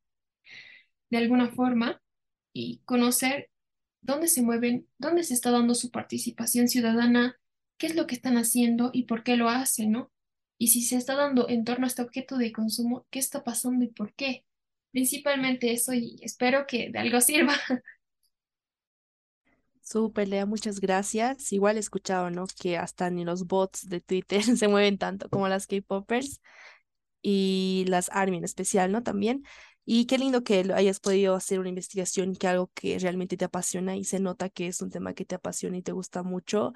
de 1.10 1.18
alguna 1.18 1.50
forma 1.50 2.01
y 2.52 2.80
conocer 2.84 3.50
dónde 4.00 4.28
se 4.28 4.42
mueven, 4.42 4.88
dónde 4.98 5.24
se 5.24 5.34
está 5.34 5.50
dando 5.50 5.74
su 5.74 5.90
participación 5.90 6.68
ciudadana, 6.68 7.36
qué 7.78 7.86
es 7.86 7.94
lo 7.94 8.06
que 8.06 8.14
están 8.14 8.36
haciendo 8.36 8.90
y 8.92 9.04
por 9.04 9.22
qué 9.22 9.36
lo 9.36 9.48
hacen, 9.48 9.92
¿no? 9.92 10.12
Y 10.58 10.68
si 10.68 10.82
se 10.82 10.96
está 10.96 11.16
dando 11.16 11.48
en 11.48 11.64
torno 11.64 11.86
a 11.86 11.88
este 11.88 12.02
objeto 12.02 12.36
de 12.36 12.52
consumo, 12.52 13.06
¿qué 13.10 13.18
está 13.18 13.42
pasando 13.42 13.84
y 13.84 13.88
por 13.88 14.14
qué? 14.14 14.44
Principalmente 14.92 15.72
eso 15.72 15.92
y 15.94 16.18
espero 16.22 16.66
que 16.66 16.90
de 16.90 16.98
algo 16.98 17.20
sirva. 17.20 17.54
Súper, 19.80 20.28
Lea, 20.28 20.46
muchas 20.46 20.80
gracias. 20.80 21.52
Igual 21.52 21.76
he 21.76 21.80
escuchado, 21.80 22.30
¿no? 22.30 22.46
Que 22.60 22.78
hasta 22.78 23.10
ni 23.10 23.24
los 23.24 23.46
bots 23.46 23.88
de 23.88 24.00
Twitter 24.00 24.42
se 24.56 24.68
mueven 24.68 24.98
tanto 24.98 25.28
como 25.28 25.48
las 25.48 25.66
K-Poppers 25.66 26.40
y 27.20 27.84
las 27.88 28.08
ARMY 28.10 28.38
en 28.38 28.44
especial, 28.44 28.92
¿no? 28.92 29.02
También. 29.02 29.44
Y 29.84 30.06
qué 30.06 30.16
lindo 30.18 30.44
que 30.44 30.64
hayas 30.74 31.00
podido 31.00 31.34
hacer 31.34 31.58
una 31.58 31.68
investigación 31.68 32.34
que 32.36 32.46
algo 32.46 32.70
que 32.74 32.98
realmente 33.00 33.36
te 33.36 33.44
apasiona 33.44 33.96
y 33.96 34.04
se 34.04 34.20
nota 34.20 34.48
que 34.48 34.68
es 34.68 34.80
un 34.80 34.90
tema 34.90 35.12
que 35.14 35.24
te 35.24 35.34
apasiona 35.34 35.76
y 35.76 35.82
te 35.82 35.90
gusta 35.92 36.22
mucho 36.22 36.72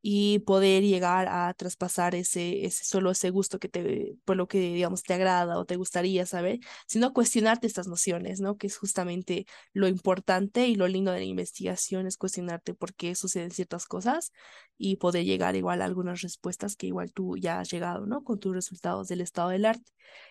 y 0.00 0.40
poder 0.40 0.84
llegar 0.84 1.28
a 1.28 1.52
traspasar 1.54 2.14
ese, 2.14 2.64
ese 2.64 2.84
solo 2.84 3.10
ese 3.10 3.30
gusto 3.30 3.58
que 3.58 3.68
te, 3.68 4.14
por 4.24 4.36
lo 4.36 4.46
que 4.48 4.60
digamos 4.60 5.02
te 5.02 5.14
agrada 5.14 5.58
o 5.58 5.64
te 5.64 5.76
gustaría 5.76 6.24
saber, 6.26 6.60
sino 6.86 7.12
cuestionarte 7.12 7.66
estas 7.66 7.88
nociones, 7.88 8.40
¿no? 8.40 8.56
Que 8.56 8.68
es 8.68 8.76
justamente 8.76 9.46
lo 9.72 9.88
importante 9.88 10.68
y 10.68 10.76
lo 10.76 10.88
lindo 10.88 11.12
de 11.12 11.18
la 11.18 11.24
investigación 11.24 12.06
es 12.06 12.16
cuestionarte 12.16 12.74
por 12.74 12.94
qué 12.94 13.14
suceden 13.14 13.50
ciertas 13.50 13.86
cosas 13.86 14.32
y 14.76 14.96
poder 14.96 15.24
llegar 15.24 15.56
igual 15.56 15.82
a 15.82 15.84
algunas 15.86 16.22
respuestas 16.22 16.76
que 16.76 16.86
igual 16.86 17.12
tú 17.12 17.36
ya 17.36 17.60
has 17.60 17.70
llegado, 17.70 18.06
¿no? 18.06 18.22
Con 18.22 18.38
tus 18.38 18.54
resultados 18.54 19.08
del 19.08 19.20
estado 19.20 19.48
del 19.50 19.64
arte. 19.64 19.90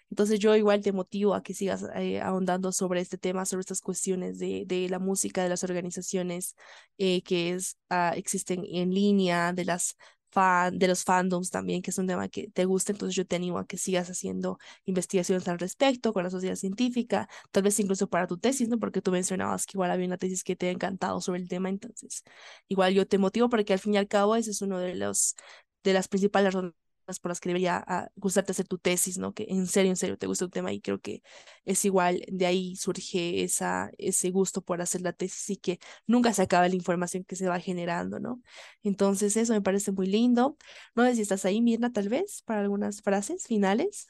Entonces 0.10 0.40
yo 0.40 0.56
igual 0.56 0.82
te 0.82 0.92
motivo 0.92 1.36
a 1.36 1.44
que 1.44 1.54
sigas 1.54 1.86
eh, 1.96 2.22
ahondando 2.22 2.72
sobre 2.72 3.02
este 3.02 3.18
tema, 3.18 3.46
sobre 3.46 3.62
estas 3.62 3.82
cuestiones 3.82 4.40
de, 4.40 4.64
de 4.66 4.90
la 4.90 5.00
música, 5.00 5.44
de 5.44 5.50
las 5.50 5.64
organizaciones 5.64 6.56
eh, 6.98 7.22
que 7.24 7.52
es, 7.52 7.78
ah, 7.90 8.14
existen 8.16 8.64
en 8.70 8.94
línea, 8.94 9.54
de 9.58 9.66
las 9.66 9.98
fan, 10.32 10.78
de 10.80 10.88
los 10.88 11.04
fandoms 11.04 11.50
también, 11.52 11.82
que 11.82 11.92
es 11.92 11.98
un 11.98 12.08
tema 12.08 12.30
que 12.30 12.50
te 12.52 12.66
gusta, 12.66 12.92
entonces 12.94 13.16
yo 13.16 13.26
te 13.26 13.36
animo 13.36 13.60
a 13.60 13.66
que 13.68 13.78
sigas 13.78 14.10
haciendo 14.10 14.60
investigaciones 14.86 15.48
al 15.48 15.60
respecto 15.60 16.14
con 16.14 16.24
la 16.24 16.30
sociedad 16.30 16.56
científica, 16.56 17.30
tal 17.52 17.64
vez 17.64 17.80
incluso 17.80 18.08
para 18.08 18.28
tu 18.28 18.38
tesis, 18.38 18.70
¿no? 18.70 18.80
Porque 18.80 19.02
tú 19.02 19.12
mencionabas 19.12 19.66
que 19.66 19.74
igual 19.76 19.92
había 19.92 20.08
una 20.08 20.18
tesis 20.18 20.44
que 20.44 20.56
te 20.56 20.68
ha 20.68 20.72
encantado 20.72 21.22
sobre 21.22 21.42
el 21.42 21.48
tema, 21.50 21.70
entonces 21.70 22.24
igual 22.68 22.94
yo 22.94 23.08
te 23.08 23.18
motivo 23.18 23.50
porque 23.50 23.74
al 23.74 23.80
fin 23.80 23.94
y 23.96 23.98
al 23.98 24.08
cabo 24.08 24.36
ese 24.36 24.52
es 24.52 24.62
uno 24.62 24.80
de 24.80 24.96
los 24.96 25.36
de 25.84 25.94
las 25.94 26.08
principales 26.08 26.54
razones 26.54 26.74
por 27.20 27.32
las 27.32 27.40
que 27.40 27.50
debería 27.50 27.84
ah, 27.88 28.10
gustarte 28.16 28.52
hacer 28.52 28.68
tu 28.68 28.78
tesis, 28.78 29.18
¿no? 29.18 29.34
Que 29.34 29.46
en 29.50 29.66
serio, 29.68 29.92
en 29.92 29.96
serio 29.96 30.18
te 30.18 30.28
gusta 30.28 30.46
un 30.46 30.52
tema 30.52 30.74
y 30.74 30.82
creo 30.82 31.00
que 31.00 31.22
es 31.66 31.84
igual, 31.86 32.24
de 32.28 32.46
ahí 32.46 32.76
surge 32.76 33.44
esa, 33.44 33.90
ese 33.98 34.30
gusto 34.32 34.62
por 34.62 34.82
hacer 34.82 35.02
la 35.02 35.14
tesis 35.14 35.50
y 35.52 35.58
que 35.58 35.80
nunca 36.06 36.34
se 36.34 36.42
acaba 36.44 36.68
la 36.68 36.76
información 36.76 37.24
que 37.24 37.36
se 37.36 37.48
va 37.48 37.60
generando, 37.60 38.20
¿no? 38.20 38.42
Entonces 38.84 39.38
eso 39.38 39.54
me 39.54 39.62
parece 39.62 39.92
muy 39.92 40.08
lindo. 40.08 40.58
No 40.96 41.04
sé 41.06 41.16
si 41.16 41.22
estás 41.22 41.46
ahí, 41.46 41.62
Mirna, 41.62 41.92
tal 41.94 42.10
vez, 42.10 42.42
para 42.44 42.62
algunas 42.62 43.02
frases 43.02 43.48
finales. 43.48 44.08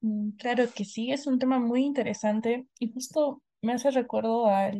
Mm, 0.00 0.30
claro 0.38 0.64
que 0.74 0.84
sí, 0.84 1.10
es 1.12 1.26
un 1.26 1.38
tema 1.38 1.58
muy 1.58 1.84
interesante 1.84 2.66
y 2.78 2.92
justo 2.92 3.42
me 3.62 3.72
hace 3.72 3.90
recuerdo 3.90 4.46
a 4.48 4.72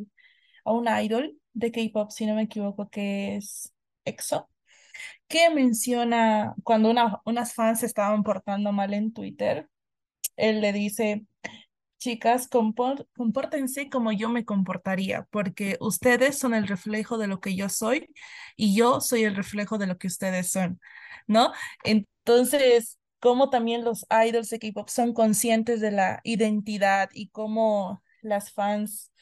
un 0.64 0.86
idol 0.88 1.38
de 1.52 1.72
K-pop, 1.72 2.10
si 2.10 2.26
no 2.26 2.34
me 2.34 2.42
equivoco, 2.42 2.88
que 2.88 3.36
es 3.36 3.72
EXO 4.04 4.48
que 5.28 5.50
menciona 5.50 6.54
cuando 6.64 6.90
una, 6.90 7.20
unas 7.24 7.54
fans 7.54 7.80
se 7.80 7.86
estaban 7.86 8.22
portando 8.22 8.72
mal 8.72 8.94
en 8.94 9.12
Twitter. 9.12 9.68
Él 10.36 10.60
le 10.60 10.72
dice, 10.72 11.26
chicas, 11.98 12.48
compórtense 12.48 13.90
como 13.90 14.12
yo 14.12 14.28
me 14.28 14.44
comportaría, 14.44 15.26
porque 15.30 15.76
ustedes 15.80 16.38
son 16.38 16.54
el 16.54 16.68
reflejo 16.68 17.18
de 17.18 17.26
lo 17.26 17.40
que 17.40 17.56
yo 17.56 17.68
soy 17.68 18.08
y 18.56 18.74
yo 18.74 19.00
soy 19.00 19.24
el 19.24 19.36
reflejo 19.36 19.78
de 19.78 19.86
lo 19.86 19.98
que 19.98 20.06
ustedes 20.06 20.50
son, 20.50 20.80
¿no? 21.26 21.52
Entonces, 21.84 22.98
cómo 23.20 23.50
también 23.50 23.84
los 23.84 24.06
idols 24.26 24.48
de 24.50 24.58
K-pop 24.58 24.88
son 24.88 25.12
conscientes 25.12 25.80
de 25.80 25.90
la 25.90 26.20
identidad 26.24 27.10
y 27.12 27.28
cómo 27.30 28.02
las 28.22 28.52
fans, 28.52 29.12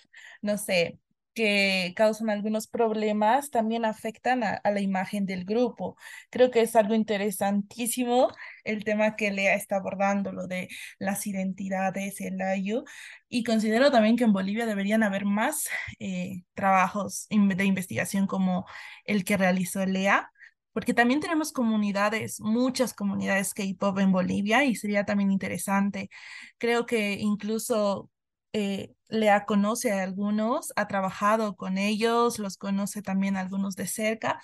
no 0.42 0.58
sé, 0.58 1.00
que 1.36 1.92
causan 1.96 2.30
algunos 2.30 2.66
problemas 2.66 3.50
también 3.50 3.84
afectan 3.84 4.42
a, 4.42 4.60
la 4.64 4.80
imagen 4.80 5.26
del 5.26 5.44
grupo. 5.44 5.96
Creo 6.30 6.50
que 6.50 6.62
es 6.62 6.74
algo 6.76 6.94
interesantísimo 6.94 8.32
el 8.64 8.84
tema 8.84 9.16
que 9.16 9.30
Lea 9.30 9.54
está 9.54 9.76
abordando, 9.76 10.32
lo 10.32 10.46
de 10.46 10.68
las 10.98 11.26
identidades, 11.26 12.20
el 12.22 12.40
AYU, 12.40 12.84
y 13.28 13.44
considero 13.44 13.90
también 13.92 14.16
que 14.16 14.24
en 14.24 14.32
Bolivia 14.32 14.64
deberían 14.66 15.02
haber 15.02 15.26
más 15.26 15.68
eh, 15.98 16.42
trabajos 16.54 17.26
de 17.30 17.64
investigación 17.64 18.26
como 18.26 18.66
el 19.04 19.24
que 19.24 19.36
realizó 19.36 19.84
Lea 19.84 20.30
porque 20.72 20.92
también 20.94 21.20
tenemos 21.20 21.52
comunidades, 21.52 22.38
muchas 22.40 22.92
comunidades 22.92 23.54
K-pop 23.54 23.98
en 23.98 24.12
Bolivia 24.12 24.64
y 24.64 24.74
sería 24.74 25.04
también 25.06 25.30
interesante. 25.30 26.10
Creo 26.58 26.84
que 26.84 27.14
incluso 27.14 28.10
eh, 28.58 28.94
Lea 29.08 29.44
conoce 29.44 29.92
a 29.92 30.02
algunos, 30.02 30.72
ha 30.76 30.88
trabajado 30.88 31.56
con 31.56 31.76
ellos, 31.76 32.38
los 32.38 32.56
conoce 32.56 33.02
también 33.02 33.36
algunos 33.36 33.76
de 33.76 33.86
cerca. 33.86 34.40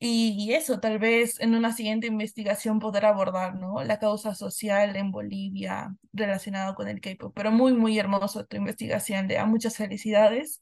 Y, 0.00 0.52
eso, 0.54 0.80
tal 0.80 0.98
vez 0.98 1.38
en 1.40 1.54
una 1.54 1.72
siguiente 1.72 2.08
investigación 2.08 2.80
poder 2.80 3.04
abordar, 3.04 3.54
¿no? 3.54 3.84
La 3.84 4.00
causa 4.00 4.34
social 4.34 4.96
en 4.96 5.12
Bolivia 5.12 5.94
relacionada 6.12 6.74
con 6.74 6.88
el 6.88 7.00
K-pop. 7.00 7.32
Pero 7.36 7.52
muy, 7.52 7.72
muy 7.74 7.96
hermoso 7.98 8.44
tu 8.44 8.56
investigación, 8.56 9.28
Lea. 9.28 9.46
Muchas 9.46 9.76
felicidades. 9.76 10.60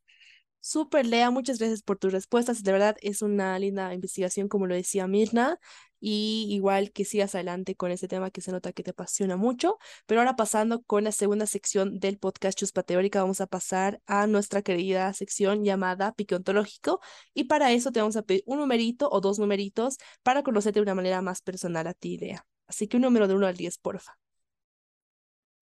Súper, 0.63 1.07
Lea, 1.07 1.31
muchas 1.31 1.59
gracias 1.59 1.83
por 1.83 1.99
tus 1.99 2.13
respuestas. 2.13 2.63
De 2.63 2.73
verdad 2.73 2.97
es 3.01 3.23
una 3.23 3.59
linda 3.59 3.95
investigación, 3.95 4.47
como 4.49 4.67
lo 4.67 4.75
decía 4.75 5.07
Mirna, 5.07 5.59
y 6.01 6.47
igual 6.51 6.93
que 6.93 7.07
sigas 7.07 7.35
adelante 7.35 7.77
con 7.77 7.91
este 7.91 8.09
tema 8.09 8.31
que 8.31 8.43
se 8.43 8.53
nota 8.53 8.73
que 8.73 8.83
te 8.83 8.91
apasiona 8.91 9.37
mucho. 9.37 9.79
Pero 10.07 10.21
ahora 10.21 10.37
pasando 10.37 10.83
con 10.83 11.05
la 11.05 11.13
segunda 11.13 11.47
sección 11.47 11.99
del 11.99 12.19
podcast 12.19 12.59
Chuspa 12.59 12.83
Teórica, 12.83 13.23
vamos 13.23 13.41
a 13.41 13.47
pasar 13.47 14.03
a 14.07 14.27
nuestra 14.27 14.61
querida 14.61 15.13
sección 15.15 15.65
llamada 15.65 16.13
Pique 16.13 16.35
Ontológico. 16.35 17.01
Y 17.33 17.45
para 17.45 17.73
eso 17.73 17.91
te 17.91 18.01
vamos 18.01 18.17
a 18.17 18.23
pedir 18.23 18.43
un 18.45 18.59
numerito 18.59 19.09
o 19.11 19.21
dos 19.23 19.39
numeritos 19.39 19.97
para 20.23 20.43
conocerte 20.43 20.79
de 20.81 20.83
una 20.83 20.95
manera 20.95 21.23
más 21.23 21.41
personal 21.41 21.87
a 21.87 21.95
ti, 21.95 22.19
Lea. 22.19 22.47
Así 22.67 22.87
que 22.87 22.99
un 22.99 23.03
número 23.03 23.29
de 23.29 23.35
1 23.35 23.47
al 23.47 23.57
10, 23.57 23.79
porfa. 23.79 24.19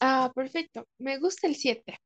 Ah, 0.01 0.33
perfecto. 0.35 0.89
Me 0.99 1.19
gusta 1.19 1.47
el 1.47 1.55
7. 1.57 2.01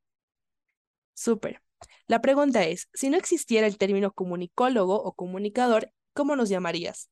Súper. 1.15 1.61
La 2.07 2.21
pregunta 2.21 2.63
es, 2.63 2.89
si 2.93 3.09
no 3.09 3.17
existiera 3.17 3.67
el 3.67 3.77
término 3.77 4.11
comunicólogo 4.11 5.01
o 5.01 5.13
comunicador, 5.13 5.91
¿cómo 6.13 6.35
nos 6.35 6.49
llamarías? 6.49 7.09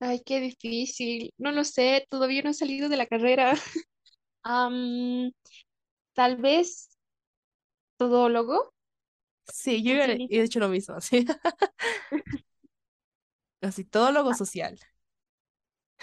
Ay, 0.00 0.20
qué 0.24 0.40
difícil. 0.40 1.32
No 1.38 1.52
lo 1.52 1.64
sé, 1.64 2.06
todavía 2.10 2.42
no 2.42 2.50
he 2.50 2.54
salido 2.54 2.88
de 2.88 2.96
la 2.96 3.06
carrera. 3.06 3.54
tal 6.14 6.36
vez 6.38 6.88
todólogo. 7.96 8.74
Sí, 9.52 9.82
yo 9.82 9.94
he 9.94 10.42
hecho 10.42 10.58
lo 10.60 10.68
mismo, 10.68 11.00
sí. 11.00 11.24
Así, 13.60 13.84
todólogo 13.84 14.30
ah. 14.30 14.34
social. 14.34 14.78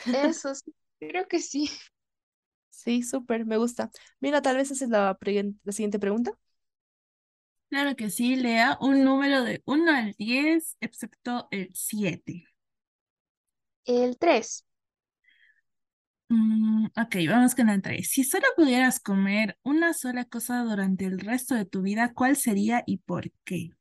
Eso, 0.05 0.55
sí, 0.55 0.73
creo 0.99 1.27
que 1.27 1.39
sí. 1.39 1.69
Sí, 2.83 3.03
súper, 3.03 3.45
me 3.45 3.57
gusta. 3.57 3.91
Mira, 4.21 4.41
tal 4.41 4.55
vez 4.57 4.71
esa 4.71 4.85
es 4.85 4.91
la, 4.91 5.17
la 5.63 5.71
siguiente 5.73 5.99
pregunta. 5.99 6.31
Claro 7.69 7.95
que 7.95 8.09
sí, 8.11 8.35
Lea, 8.35 8.77
un 8.81 9.03
número 9.03 9.43
de 9.43 9.61
1 9.65 9.91
al 9.95 10.13
10, 10.17 10.75
excepto 10.81 11.47
el 11.51 11.69
7. 11.73 12.45
El 13.83 14.17
3. 14.17 14.63
Mm, 16.29 16.85
ok, 16.87 17.15
vamos 17.27 17.55
con 17.55 17.69
el 17.69 17.81
3. 17.81 18.09
Si 18.09 18.23
solo 18.23 18.45
pudieras 18.55 18.99
comer 18.99 19.57
una 19.63 19.93
sola 19.93 20.25
cosa 20.25 20.63
durante 20.63 21.05
el 21.05 21.19
resto 21.19 21.55
de 21.55 21.65
tu 21.65 21.81
vida, 21.81 22.13
¿cuál 22.13 22.35
sería 22.35 22.83
y 22.85 22.97
por 22.99 23.31
qué? 23.43 23.71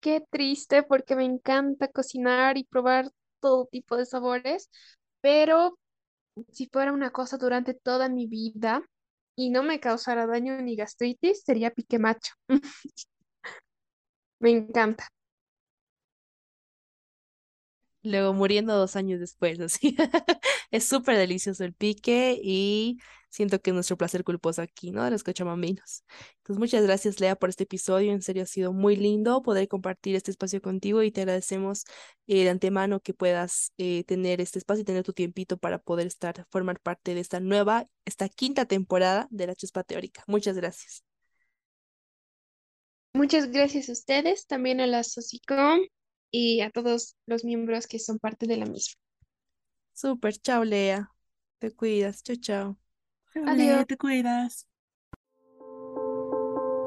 Qué 0.00 0.20
triste 0.30 0.82
porque 0.82 1.16
me 1.16 1.24
encanta 1.24 1.88
cocinar 1.88 2.56
y 2.58 2.64
probar 2.64 3.10
todo 3.40 3.66
tipo 3.66 3.96
de 3.96 4.06
sabores, 4.06 4.70
pero 5.20 5.78
si 6.52 6.68
fuera 6.68 6.92
una 6.92 7.10
cosa 7.10 7.36
durante 7.38 7.74
toda 7.74 8.08
mi 8.08 8.26
vida 8.26 8.82
y 9.36 9.50
no 9.50 9.62
me 9.62 9.80
causara 9.80 10.26
daño 10.26 10.60
ni 10.62 10.76
gastritis, 10.76 11.42
sería 11.44 11.70
pique 11.72 11.98
macho. 11.98 12.34
Me 14.40 14.50
encanta. 14.50 15.08
Luego 18.02 18.32
muriendo 18.32 18.76
dos 18.76 18.96
años 18.96 19.20
después, 19.20 19.60
así. 19.60 19.96
Es 20.70 20.86
súper 20.88 21.16
delicioso 21.16 21.64
el 21.64 21.74
pique 21.74 22.38
y 22.42 22.98
siento 23.30 23.60
que 23.60 23.70
es 23.70 23.74
nuestro 23.74 23.96
placer 23.96 24.24
culposo 24.24 24.62
aquí, 24.62 24.90
¿no? 24.90 25.04
De 25.04 25.10
los 25.10 25.22
cochamambinos. 25.24 26.04
Entonces, 26.38 26.58
muchas 26.58 26.82
gracias, 26.84 27.20
Lea, 27.20 27.36
por 27.36 27.50
este 27.50 27.64
episodio. 27.64 28.12
En 28.12 28.22
serio, 28.22 28.42
ha 28.44 28.46
sido 28.46 28.72
muy 28.72 28.96
lindo 28.96 29.42
poder 29.42 29.68
compartir 29.68 30.16
este 30.16 30.30
espacio 30.30 30.60
contigo 30.62 31.02
y 31.02 31.10
te 31.10 31.22
agradecemos 31.22 31.84
eh, 32.26 32.44
de 32.44 32.50
antemano 32.50 33.00
que 33.00 33.14
puedas 33.14 33.72
eh, 33.78 34.04
tener 34.04 34.40
este 34.40 34.58
espacio 34.58 34.82
y 34.82 34.84
tener 34.84 35.04
tu 35.04 35.12
tiempito 35.12 35.58
para 35.58 35.78
poder 35.78 36.06
estar, 36.06 36.46
formar 36.50 36.80
parte 36.80 37.14
de 37.14 37.20
esta 37.20 37.40
nueva, 37.40 37.84
esta 38.04 38.28
quinta 38.28 38.64
temporada 38.66 39.28
de 39.30 39.46
la 39.46 39.54
Chuspa 39.54 39.84
Teórica. 39.84 40.24
Muchas 40.26 40.56
gracias. 40.56 41.04
Muchas 43.14 43.50
gracias 43.50 43.88
a 43.88 43.92
ustedes, 43.92 44.46
también 44.46 44.80
a 44.80 44.86
la 44.86 45.02
Socicom 45.02 45.80
y 46.30 46.60
a 46.60 46.70
todos 46.70 47.16
los 47.26 47.44
miembros 47.44 47.86
que 47.86 47.98
son 47.98 48.18
parte 48.18 48.46
de 48.46 48.56
la 48.56 48.66
misma. 48.66 48.94
Súper, 49.92 50.34
chao, 50.38 50.64
Lea. 50.64 51.10
Te 51.58 51.72
cuidas, 51.74 52.22
chao, 52.22 52.36
chao. 52.36 52.87
Adiós. 53.46 53.86
te 53.86 53.96
cuidas. 53.96 54.66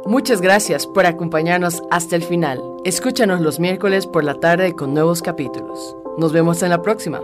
Muchas 0.06 0.42
gracias 0.42 0.88
por 0.88 1.06
acompañarnos 1.06 1.84
hasta 1.92 2.16
el 2.16 2.24
final. 2.24 2.62
Escúchanos 2.84 3.40
los 3.40 3.60
miércoles 3.60 4.08
por 4.08 4.24
la 4.24 4.34
tarde 4.34 4.74
con 4.74 4.94
nuevos 4.94 5.22
capítulos. 5.22 5.96
Nos 6.18 6.34
vemos 6.34 6.64
en 6.64 6.70
la 6.72 6.82
próxima. 6.82 7.22